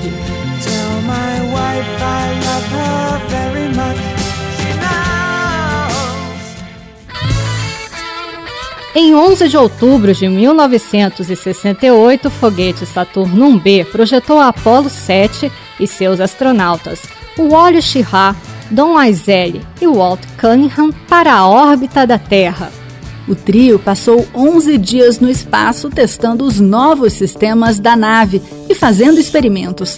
Em 8.96 9.16
11 9.16 9.50
de 9.50 9.58
outubro 9.58 10.14
de 10.14 10.28
1968, 10.28 12.28
o 12.28 12.32
foguete 12.32 12.86
Saturno 12.86 13.60
1B 13.60 13.86
projetou 13.86 14.40
a 14.40 14.50
Apollo 14.50 14.88
7 14.88 15.52
e 15.80 15.88
seus 15.88 16.20
astronautas, 16.20 17.02
Wally 17.36 17.82
Schirra, 17.82 18.36
Don 18.70 18.96
Aizeli 18.96 19.66
e 19.82 19.88
Walt 19.88 20.22
Cunningham, 20.40 20.92
para 21.10 21.34
a 21.34 21.48
órbita 21.48 22.06
da 22.06 22.20
Terra. 22.20 22.72
O 23.28 23.34
trio 23.34 23.80
passou 23.80 24.28
11 24.36 24.78
dias 24.78 25.20
no 25.20 25.28
espaço 25.28 25.90
testando 25.90 26.46
os 26.46 26.60
novos 26.60 27.14
sistemas 27.14 27.80
da 27.80 27.96
nave 27.96 28.44
e 28.70 28.76
fazendo 28.76 29.20
experimentos. 29.20 29.98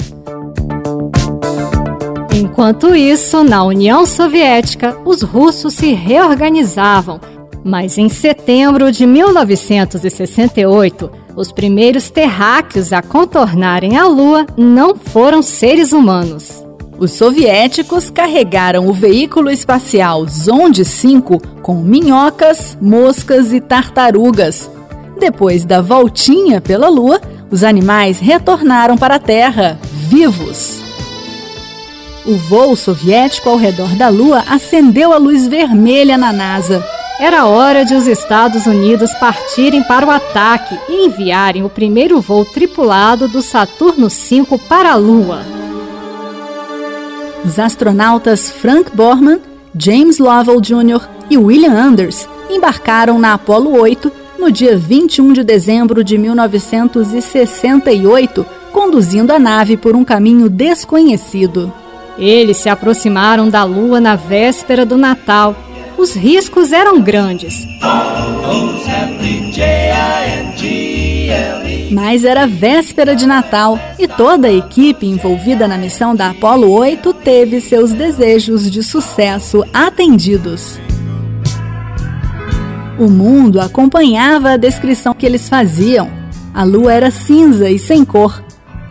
Enquanto 2.33 2.95
isso, 2.95 3.43
na 3.43 3.61
União 3.63 4.05
Soviética, 4.05 4.97
os 5.03 5.21
russos 5.21 5.73
se 5.73 5.93
reorganizavam, 5.93 7.19
mas 7.65 7.97
em 7.97 8.07
setembro 8.09 8.91
de 8.91 9.07
1968, 9.07 11.09
os 11.35 11.51
primeiros 11.51 12.11
terráqueos 12.11 12.93
a 12.93 13.01
contornarem 13.01 13.97
a 13.97 14.05
Lua 14.05 14.45
não 14.55 14.95
foram 14.95 15.41
seres 15.41 15.91
humanos. 15.91 16.63
Os 16.99 17.13
soviéticos 17.13 18.11
carregaram 18.11 18.87
o 18.87 18.93
veículo 18.93 19.49
espacial 19.49 20.27
Zonde 20.27 20.85
5 20.85 21.41
com 21.63 21.81
minhocas, 21.81 22.77
moscas 22.79 23.51
e 23.51 23.59
tartarugas. 23.59 24.69
Depois 25.19 25.65
da 25.65 25.81
voltinha 25.81 26.61
pela 26.61 26.87
Lua, 26.87 27.19
os 27.49 27.63
animais 27.63 28.19
retornaram 28.19 28.95
para 28.95 29.15
a 29.15 29.19
Terra, 29.19 29.79
vivos. 29.91 30.81
O 32.27 32.37
voo 32.37 32.75
soviético 32.75 33.49
ao 33.49 33.57
redor 33.57 33.89
da 33.95 34.07
Lua 34.07 34.43
acendeu 34.47 35.11
a 35.11 35.17
luz 35.17 35.47
vermelha 35.47 36.15
na 36.15 36.31
NASA. 36.31 36.94
Era 37.17 37.45
hora 37.45 37.85
de 37.85 37.95
os 37.95 38.07
Estados 38.07 38.65
Unidos 38.65 39.13
partirem 39.13 39.81
para 39.81 40.05
o 40.05 40.11
ataque 40.11 40.77
e 40.89 41.05
enviarem 41.05 41.63
o 41.63 41.69
primeiro 41.69 42.19
voo 42.19 42.43
tripulado 42.43 43.29
do 43.29 43.41
Saturno 43.41 44.09
V 44.09 44.59
para 44.67 44.91
a 44.91 44.95
Lua. 44.95 45.39
Os 47.45 47.57
astronautas 47.57 48.51
Frank 48.51 48.91
Borman, 48.93 49.39
James 49.77 50.19
Lovell 50.19 50.59
Jr. 50.59 51.07
e 51.29 51.37
William 51.37 51.71
Anders 51.71 52.27
embarcaram 52.49 53.17
na 53.17 53.35
Apollo 53.35 53.79
8 53.79 54.11
no 54.37 54.51
dia 54.51 54.77
21 54.77 55.31
de 55.31 55.43
dezembro 55.43 56.03
de 56.03 56.17
1968, 56.17 58.45
conduzindo 58.73 59.31
a 59.31 59.39
nave 59.39 59.77
por 59.77 59.95
um 59.95 60.03
caminho 60.03 60.49
desconhecido. 60.49 61.71
Eles 62.17 62.57
se 62.57 62.67
aproximaram 62.67 63.49
da 63.49 63.63
Lua 63.63 64.01
na 64.01 64.17
véspera 64.17 64.85
do 64.85 64.97
Natal. 64.97 65.55
Os 65.97 66.13
riscos 66.13 66.71
eram 66.71 67.01
grandes. 67.01 67.65
Mas 71.91 72.25
era 72.25 72.45
véspera 72.45 73.15
de 73.15 73.25
Natal 73.25 73.79
e 73.97 74.07
toda 74.07 74.47
a 74.47 74.53
equipe 74.53 75.07
envolvida 75.07 75.67
na 75.67 75.77
missão 75.77 76.15
da 76.15 76.31
Apollo 76.31 76.69
8 76.69 77.13
teve 77.13 77.61
seus 77.61 77.93
desejos 77.93 78.69
de 78.69 78.83
sucesso 78.83 79.63
atendidos. 79.73 80.79
O 82.99 83.09
mundo 83.09 83.59
acompanhava 83.61 84.51
a 84.51 84.57
descrição 84.57 85.13
que 85.13 85.25
eles 85.25 85.47
faziam. 85.49 86.09
A 86.53 86.63
lua 86.63 86.93
era 86.93 87.11
cinza 87.11 87.69
e 87.69 87.77
sem 87.77 88.05
cor. 88.05 88.43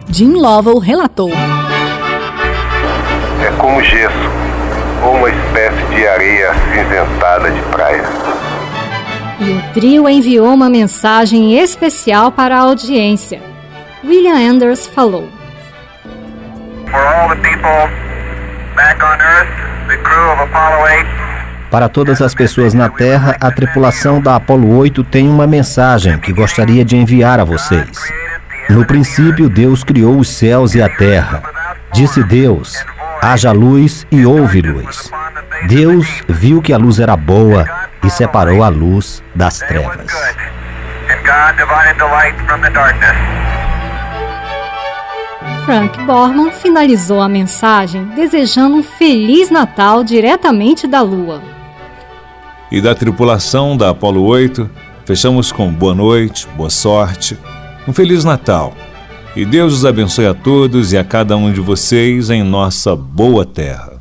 Jim 0.08 0.32
Lovell 0.32 0.78
relatou: 0.78 1.30
É 3.42 3.50
como 3.58 3.82
gesso, 3.82 4.14
ou 5.02 5.16
uma 5.16 5.30
espécie 5.30 5.83
de 5.94 6.06
areia 6.08 6.50
acinzentada 6.50 7.50
de 7.50 7.60
praia. 7.62 8.02
E 9.38 9.50
o 9.52 9.72
trio 9.72 10.08
enviou 10.08 10.52
uma 10.52 10.68
mensagem 10.68 11.58
especial 11.58 12.32
para 12.32 12.56
a 12.56 12.60
audiência. 12.60 13.40
William 14.04 14.36
Anders 14.36 14.86
falou: 14.88 15.28
Para 21.70 21.88
todas 21.88 22.20
as 22.20 22.34
pessoas 22.34 22.74
na 22.74 22.88
Terra, 22.88 23.36
a 23.40 23.50
tripulação 23.50 24.20
da 24.20 24.36
Apollo 24.36 24.76
8 24.76 25.04
tem 25.04 25.28
uma 25.28 25.46
mensagem 25.46 26.18
que 26.18 26.32
gostaria 26.32 26.84
de 26.84 26.96
enviar 26.96 27.38
a 27.38 27.44
vocês. 27.44 27.98
No 28.68 28.84
princípio, 28.84 29.48
Deus 29.48 29.84
criou 29.84 30.18
os 30.18 30.28
céus 30.28 30.74
e 30.74 30.82
a 30.82 30.88
terra. 30.88 31.42
Disse 31.92 32.22
Deus: 32.22 32.84
haja 33.20 33.52
luz 33.52 34.06
e 34.10 34.26
houve 34.26 34.60
luz. 34.60 35.10
Deus 35.68 36.22
viu 36.28 36.60
que 36.60 36.72
a 36.72 36.76
luz 36.76 37.00
era 37.00 37.16
boa 37.16 37.64
e 38.02 38.10
separou 38.10 38.62
a 38.62 38.68
luz 38.68 39.22
das 39.34 39.58
trevas. 39.58 40.12
Frank 45.64 45.98
Borman 46.02 46.50
finalizou 46.52 47.22
a 47.22 47.28
mensagem 47.28 48.04
desejando 48.14 48.76
um 48.76 48.82
Feliz 48.82 49.50
Natal 49.50 50.04
diretamente 50.04 50.86
da 50.86 51.00
Lua. 51.00 51.42
E 52.70 52.80
da 52.80 52.94
tripulação 52.94 53.76
da 53.76 53.90
Apollo 53.90 54.22
8, 54.22 54.68
fechamos 55.06 55.50
com 55.50 55.72
boa 55.72 55.94
noite, 55.94 56.46
boa 56.56 56.70
sorte, 56.70 57.38
um 57.88 57.92
Feliz 57.92 58.24
Natal. 58.24 58.74
E 59.34 59.44
Deus 59.44 59.72
os 59.72 59.86
abençoe 59.86 60.26
a 60.26 60.34
todos 60.34 60.92
e 60.92 60.98
a 60.98 61.04
cada 61.04 61.36
um 61.36 61.50
de 61.50 61.60
vocês 61.60 62.28
em 62.28 62.42
nossa 62.42 62.94
boa 62.94 63.46
terra. 63.46 63.93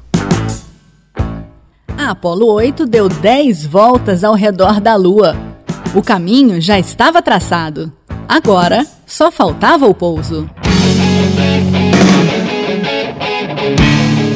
A 2.03 2.09
Apollo 2.09 2.47
8 2.47 2.85
deu 2.85 3.07
10 3.07 3.65
voltas 3.65 4.25
ao 4.25 4.35
redor 4.35 4.81
da 4.81 4.93
Lua. 4.93 5.37
O 5.95 6.01
caminho 6.01 6.59
já 6.59 6.77
estava 6.77 7.21
traçado. 7.21 7.93
Agora, 8.27 8.85
só 9.07 9.31
faltava 9.31 9.87
o 9.87 9.93
pouso. 9.93 10.49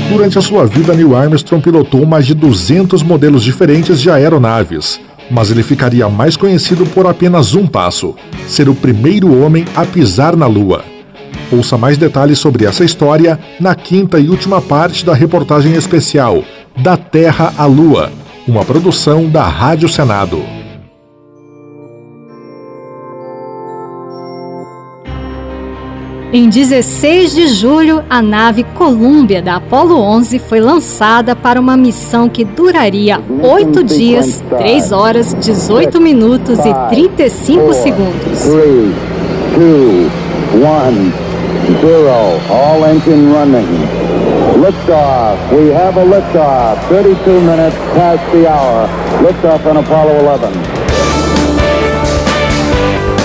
Durante 0.09 0.39
a 0.39 0.41
sua 0.41 0.65
vida, 0.65 0.93
Neil 0.93 1.13
Armstrong 1.13 1.61
pilotou 1.61 2.05
mais 2.05 2.25
de 2.25 2.33
200 2.33 3.03
modelos 3.03 3.43
diferentes 3.43 3.99
de 3.99 4.09
aeronaves, 4.09 4.97
mas 5.29 5.51
ele 5.51 5.61
ficaria 5.61 6.07
mais 6.07 6.37
conhecido 6.37 6.85
por 6.85 7.05
apenas 7.05 7.53
um 7.53 7.67
passo: 7.67 8.15
ser 8.47 8.69
o 8.69 8.75
primeiro 8.75 9.43
homem 9.43 9.65
a 9.75 9.85
pisar 9.85 10.37
na 10.37 10.47
Lua. 10.47 10.85
Ouça 11.51 11.77
mais 11.77 11.97
detalhes 11.97 12.39
sobre 12.39 12.63
essa 12.63 12.85
história 12.85 13.37
na 13.59 13.75
quinta 13.75 14.17
e 14.17 14.29
última 14.29 14.61
parte 14.61 15.05
da 15.05 15.13
reportagem 15.13 15.73
especial 15.73 16.45
Da 16.79 16.95
Terra 16.95 17.53
à 17.57 17.65
Lua, 17.65 18.11
uma 18.47 18.63
produção 18.63 19.27
da 19.27 19.47
Rádio 19.47 19.89
Senado. 19.89 20.43
Em 26.31 26.47
16 26.47 27.33
de 27.33 27.47
julho, 27.47 28.03
a 28.07 28.21
nave 28.21 28.63
Columbia 28.75 29.41
da 29.41 29.55
Apollo 29.55 29.99
11 29.99 30.37
foi 30.37 30.59
lançada 30.59 31.35
para 31.35 31.59
uma 31.59 31.75
missão 31.75 32.29
que 32.29 32.43
duraria 32.43 33.19
8 33.41 33.83
dias, 33.83 34.43
3 34.55 34.91
horas, 34.91 35.33
18 35.33 35.99
minutos 35.99 36.59
e 36.59 36.73
35 36.89 37.73
segundos. 37.73 38.39
3, 38.39 38.93
2, 39.55 40.11
1, 40.53 41.11
0, 41.81 42.07
all 42.51 42.85
engine 42.85 43.33
running. 43.33 44.06
Liftoff. 44.67 45.37
We 45.53 45.71
have 45.71 45.95
a 45.97 46.03
liftoff. 46.03 46.89
32 46.89 47.39
minutes 47.39 47.77
past 47.95 48.21
the 48.33 48.49
hour. 48.51 48.89
Liftoff 49.23 49.65
on 49.65 49.77
Apollo 49.77 50.25
11. 50.25 50.51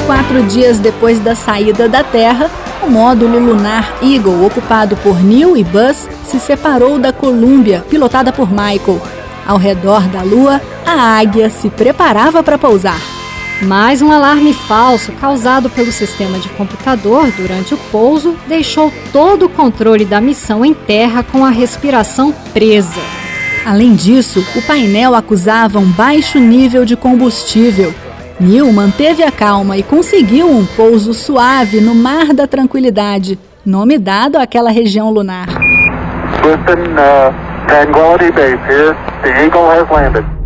Quatro 0.06 0.44
dias 0.44 0.78
depois 0.78 1.18
da 1.18 1.34
saída 1.34 1.88
da 1.88 2.04
Terra, 2.04 2.48
o 2.80 2.88
módulo 2.88 3.40
lunar 3.40 3.92
Eagle, 4.00 4.46
ocupado 4.46 4.96
por 4.98 5.20
Neil 5.20 5.56
e 5.56 5.64
Buzz, 5.64 6.08
se 6.22 6.38
separou 6.38 6.96
da 6.96 7.12
Columbia, 7.12 7.84
pilotada 7.90 8.32
por 8.32 8.48
Michael. 8.48 9.02
Ao 9.44 9.56
redor 9.56 10.02
da 10.02 10.22
Lua, 10.22 10.60
a 10.86 11.18
águia 11.18 11.50
se 11.50 11.68
preparava 11.68 12.40
para 12.44 12.56
pousar. 12.56 13.11
Mais 13.60 14.02
um 14.02 14.10
alarme 14.10 14.52
falso 14.52 15.12
causado 15.12 15.70
pelo 15.70 15.92
sistema 15.92 16.38
de 16.38 16.48
computador 16.50 17.30
durante 17.36 17.74
o 17.74 17.76
pouso 17.76 18.36
deixou 18.48 18.92
todo 19.12 19.46
o 19.46 19.48
controle 19.48 20.04
da 20.04 20.20
missão 20.20 20.64
em 20.64 20.74
terra 20.74 21.22
com 21.22 21.44
a 21.44 21.50
respiração 21.50 22.32
presa. 22.52 23.00
Além 23.64 23.94
disso, 23.94 24.44
o 24.56 24.62
painel 24.62 25.14
acusava 25.14 25.78
um 25.78 25.90
baixo 25.92 26.38
nível 26.38 26.84
de 26.84 26.96
combustível. 26.96 27.94
Neil 28.40 28.72
manteve 28.72 29.22
a 29.22 29.30
calma 29.30 29.76
e 29.76 29.84
conseguiu 29.84 30.50
um 30.50 30.66
pouso 30.66 31.14
suave 31.14 31.80
no 31.80 31.94
Mar 31.94 32.34
da 32.34 32.46
Tranquilidade, 32.48 33.38
nome 33.64 33.98
dado 33.98 34.36
àquela 34.36 34.70
região 34.70 35.10
lunar. 35.10 35.46
Listen, 36.42 36.90
uh, 36.98 37.32
Tranquility 37.68 38.32
Base 38.32 38.58
here. 38.68 38.96
The 39.22 39.44
Eagle 39.44 39.70
has 39.70 39.88
landed. 39.88 40.41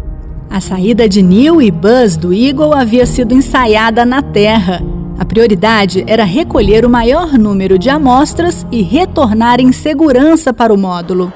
A 0.51 0.61
saída 0.61 1.09
de 1.09 1.23
Neil 1.23 1.61
e 1.61 1.71
Buzz 1.71 2.17
do 2.17 2.33
Eagle 2.33 2.75
havia 2.75 3.05
sido 3.05 3.35
ensaiada 3.35 4.05
na 4.05 4.23
Terra. 4.23 4.81
A 5.19 5.25
prioridade 5.25 6.05
era 6.07 6.25
recolher 6.25 6.85
o 6.85 6.91
maior 6.91 7.33
número 7.39 7.79
de 7.79 7.91
amostras 7.91 8.67
e 8.71 8.83
retornar 8.83 9.61
em 9.61 9.73
segurança 9.73 10.53
para 10.53 10.73
o 10.73 10.79
módulo. 10.79 11.33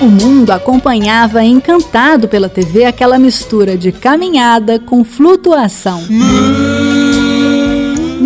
O 0.00 0.06
mundo 0.06 0.50
acompanhava 0.50 1.42
encantado 1.42 2.28
pela 2.28 2.48
TV 2.48 2.84
aquela 2.84 3.18
mistura 3.18 3.76
de 3.76 3.90
caminhada 3.90 4.78
com 4.78 5.02
flutuação. 5.02 6.00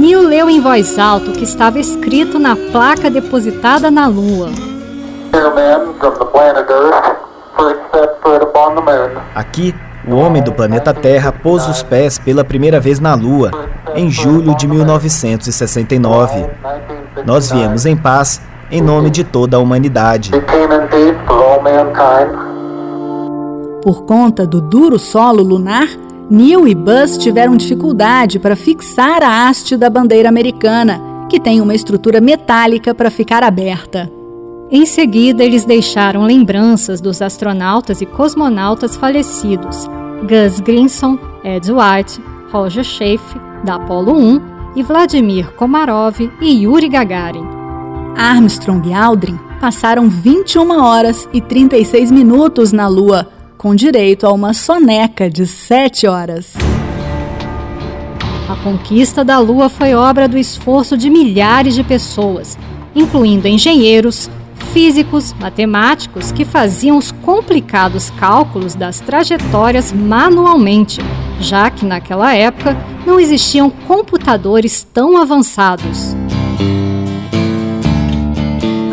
Neil 0.08 0.22
leu 0.22 0.48
em 0.48 0.58
voz 0.58 0.98
alta 0.98 1.28
o 1.28 1.34
que 1.34 1.44
estava 1.44 1.78
escrito 1.78 2.38
na 2.38 2.56
placa 2.56 3.10
depositada 3.10 3.90
na 3.90 4.06
Lua. 4.06 4.48
Aqui, 9.34 9.74
o 10.08 10.14
homem 10.14 10.42
do 10.42 10.50
planeta 10.50 10.94
Terra 10.94 11.30
pôs 11.30 11.68
os 11.68 11.82
pés 11.82 12.18
pela 12.18 12.42
primeira 12.42 12.80
vez 12.80 12.98
na 12.98 13.14
Lua, 13.14 13.50
em 13.94 14.10
julho 14.10 14.56
de 14.56 14.66
1969. 14.66 16.46
Nós 17.26 17.52
viemos 17.52 17.84
em 17.84 17.94
paz, 17.94 18.40
em 18.70 18.80
nome 18.80 19.10
de 19.10 19.24
toda 19.24 19.58
a 19.58 19.60
humanidade. 19.60 20.30
Por 23.82 24.06
conta 24.06 24.46
do 24.46 24.62
duro 24.62 24.98
solo 24.98 25.42
lunar, 25.42 25.86
Neil 26.30 26.68
e 26.68 26.74
Buzz 26.74 27.16
tiveram 27.16 27.56
dificuldade 27.56 28.38
para 28.38 28.54
fixar 28.54 29.22
a 29.22 29.48
haste 29.48 29.78
da 29.78 29.88
bandeira 29.88 30.28
americana, 30.28 31.00
que 31.26 31.40
tem 31.40 31.58
uma 31.58 31.74
estrutura 31.74 32.20
metálica 32.20 32.94
para 32.94 33.10
ficar 33.10 33.42
aberta. 33.42 34.10
Em 34.70 34.84
seguida, 34.84 35.42
eles 35.42 35.64
deixaram 35.64 36.24
lembranças 36.24 37.00
dos 37.00 37.22
astronautas 37.22 38.02
e 38.02 38.06
cosmonautas 38.06 38.94
falecidos, 38.94 39.88
Gus 40.20 40.60
Grinson, 40.60 41.18
Ed 41.42 41.72
White, 41.72 42.20
Roger 42.52 42.84
Schaefer, 42.84 43.40
da 43.64 43.76
Apollo 43.76 44.12
1, 44.12 44.58
e 44.76 44.82
Vladimir 44.82 45.50
Komarov 45.54 46.20
e 46.42 46.64
Yuri 46.64 46.90
Gagarin. 46.90 47.46
Armstrong 48.14 48.86
e 48.86 48.92
Aldrin 48.92 49.38
passaram 49.60 50.10
21 50.10 50.70
horas 50.70 51.26
e 51.32 51.40
36 51.40 52.10
minutos 52.10 52.70
na 52.70 52.86
Lua, 52.86 53.26
com 53.58 53.74
direito 53.74 54.24
a 54.24 54.32
uma 54.32 54.54
soneca 54.54 55.28
de 55.28 55.44
sete 55.44 56.06
horas. 56.06 56.54
A 58.48 58.54
conquista 58.62 59.24
da 59.24 59.38
Lua 59.40 59.68
foi 59.68 59.94
obra 59.94 60.28
do 60.28 60.38
esforço 60.38 60.96
de 60.96 61.10
milhares 61.10 61.74
de 61.74 61.82
pessoas, 61.82 62.56
incluindo 62.94 63.48
engenheiros, 63.48 64.30
físicos, 64.72 65.34
matemáticos 65.40 66.30
que 66.30 66.44
faziam 66.44 66.96
os 66.96 67.10
complicados 67.10 68.10
cálculos 68.10 68.76
das 68.76 69.00
trajetórias 69.00 69.92
manualmente, 69.92 71.00
já 71.40 71.68
que 71.68 71.84
naquela 71.84 72.34
época 72.34 72.76
não 73.04 73.18
existiam 73.18 73.70
computadores 73.70 74.86
tão 74.94 75.20
avançados. 75.20 76.14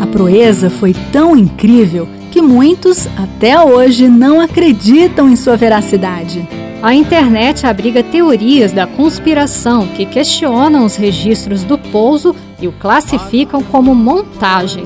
A 0.02 0.06
proeza 0.08 0.68
foi 0.68 0.92
tão 1.12 1.36
incrível 1.36 2.08
muitos 2.46 3.08
até 3.18 3.60
hoje 3.60 4.08
não 4.08 4.40
acreditam 4.40 5.28
em 5.28 5.36
sua 5.36 5.56
veracidade. 5.56 6.46
A 6.82 6.94
internet 6.94 7.66
abriga 7.66 8.02
teorias 8.02 8.72
da 8.72 8.86
conspiração 8.86 9.88
que 9.88 10.06
questionam 10.06 10.84
os 10.84 10.94
registros 10.94 11.64
do 11.64 11.76
pouso 11.76 12.34
e 12.60 12.68
o 12.68 12.72
classificam 12.72 13.62
como 13.62 13.94
montagem. 13.94 14.84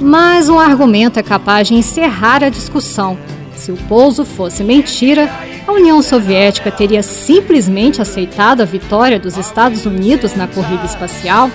Mas 0.00 0.48
um 0.48 0.58
argumento 0.58 1.18
é 1.18 1.22
capaz 1.22 1.68
de 1.68 1.74
encerrar 1.74 2.44
a 2.44 2.48
discussão. 2.48 3.18
Se 3.54 3.72
o 3.72 3.76
pouso 3.76 4.24
fosse 4.24 4.62
mentira, 4.62 5.28
a 5.66 5.72
União 5.72 6.00
Soviética 6.00 6.70
teria 6.70 7.02
simplesmente 7.02 8.00
aceitado 8.00 8.60
a 8.60 8.64
vitória 8.64 9.18
dos 9.18 9.36
Estados 9.36 9.84
Unidos 9.84 10.34
na 10.34 10.46
corrida 10.46 10.86
espacial? 10.86 11.50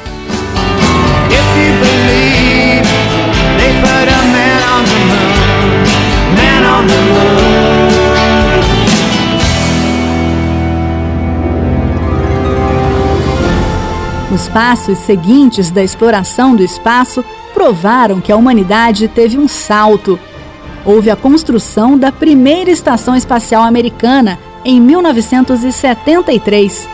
Os 14.35 14.47
passos 14.49 14.97
seguintes 14.97 15.71
da 15.71 15.81
exploração 15.81 16.57
do 16.57 16.61
espaço 16.61 17.23
provaram 17.53 18.19
que 18.19 18.33
a 18.33 18.35
humanidade 18.35 19.07
teve 19.07 19.37
um 19.37 19.47
salto. 19.47 20.19
houve 20.83 21.09
a 21.09 21.15
construção 21.15 21.97
da 21.97 22.11
primeira 22.11 22.69
estação 22.69 23.15
espacial 23.15 23.63
americana 23.63 24.37
em 24.65 24.81
1973. 24.81 26.89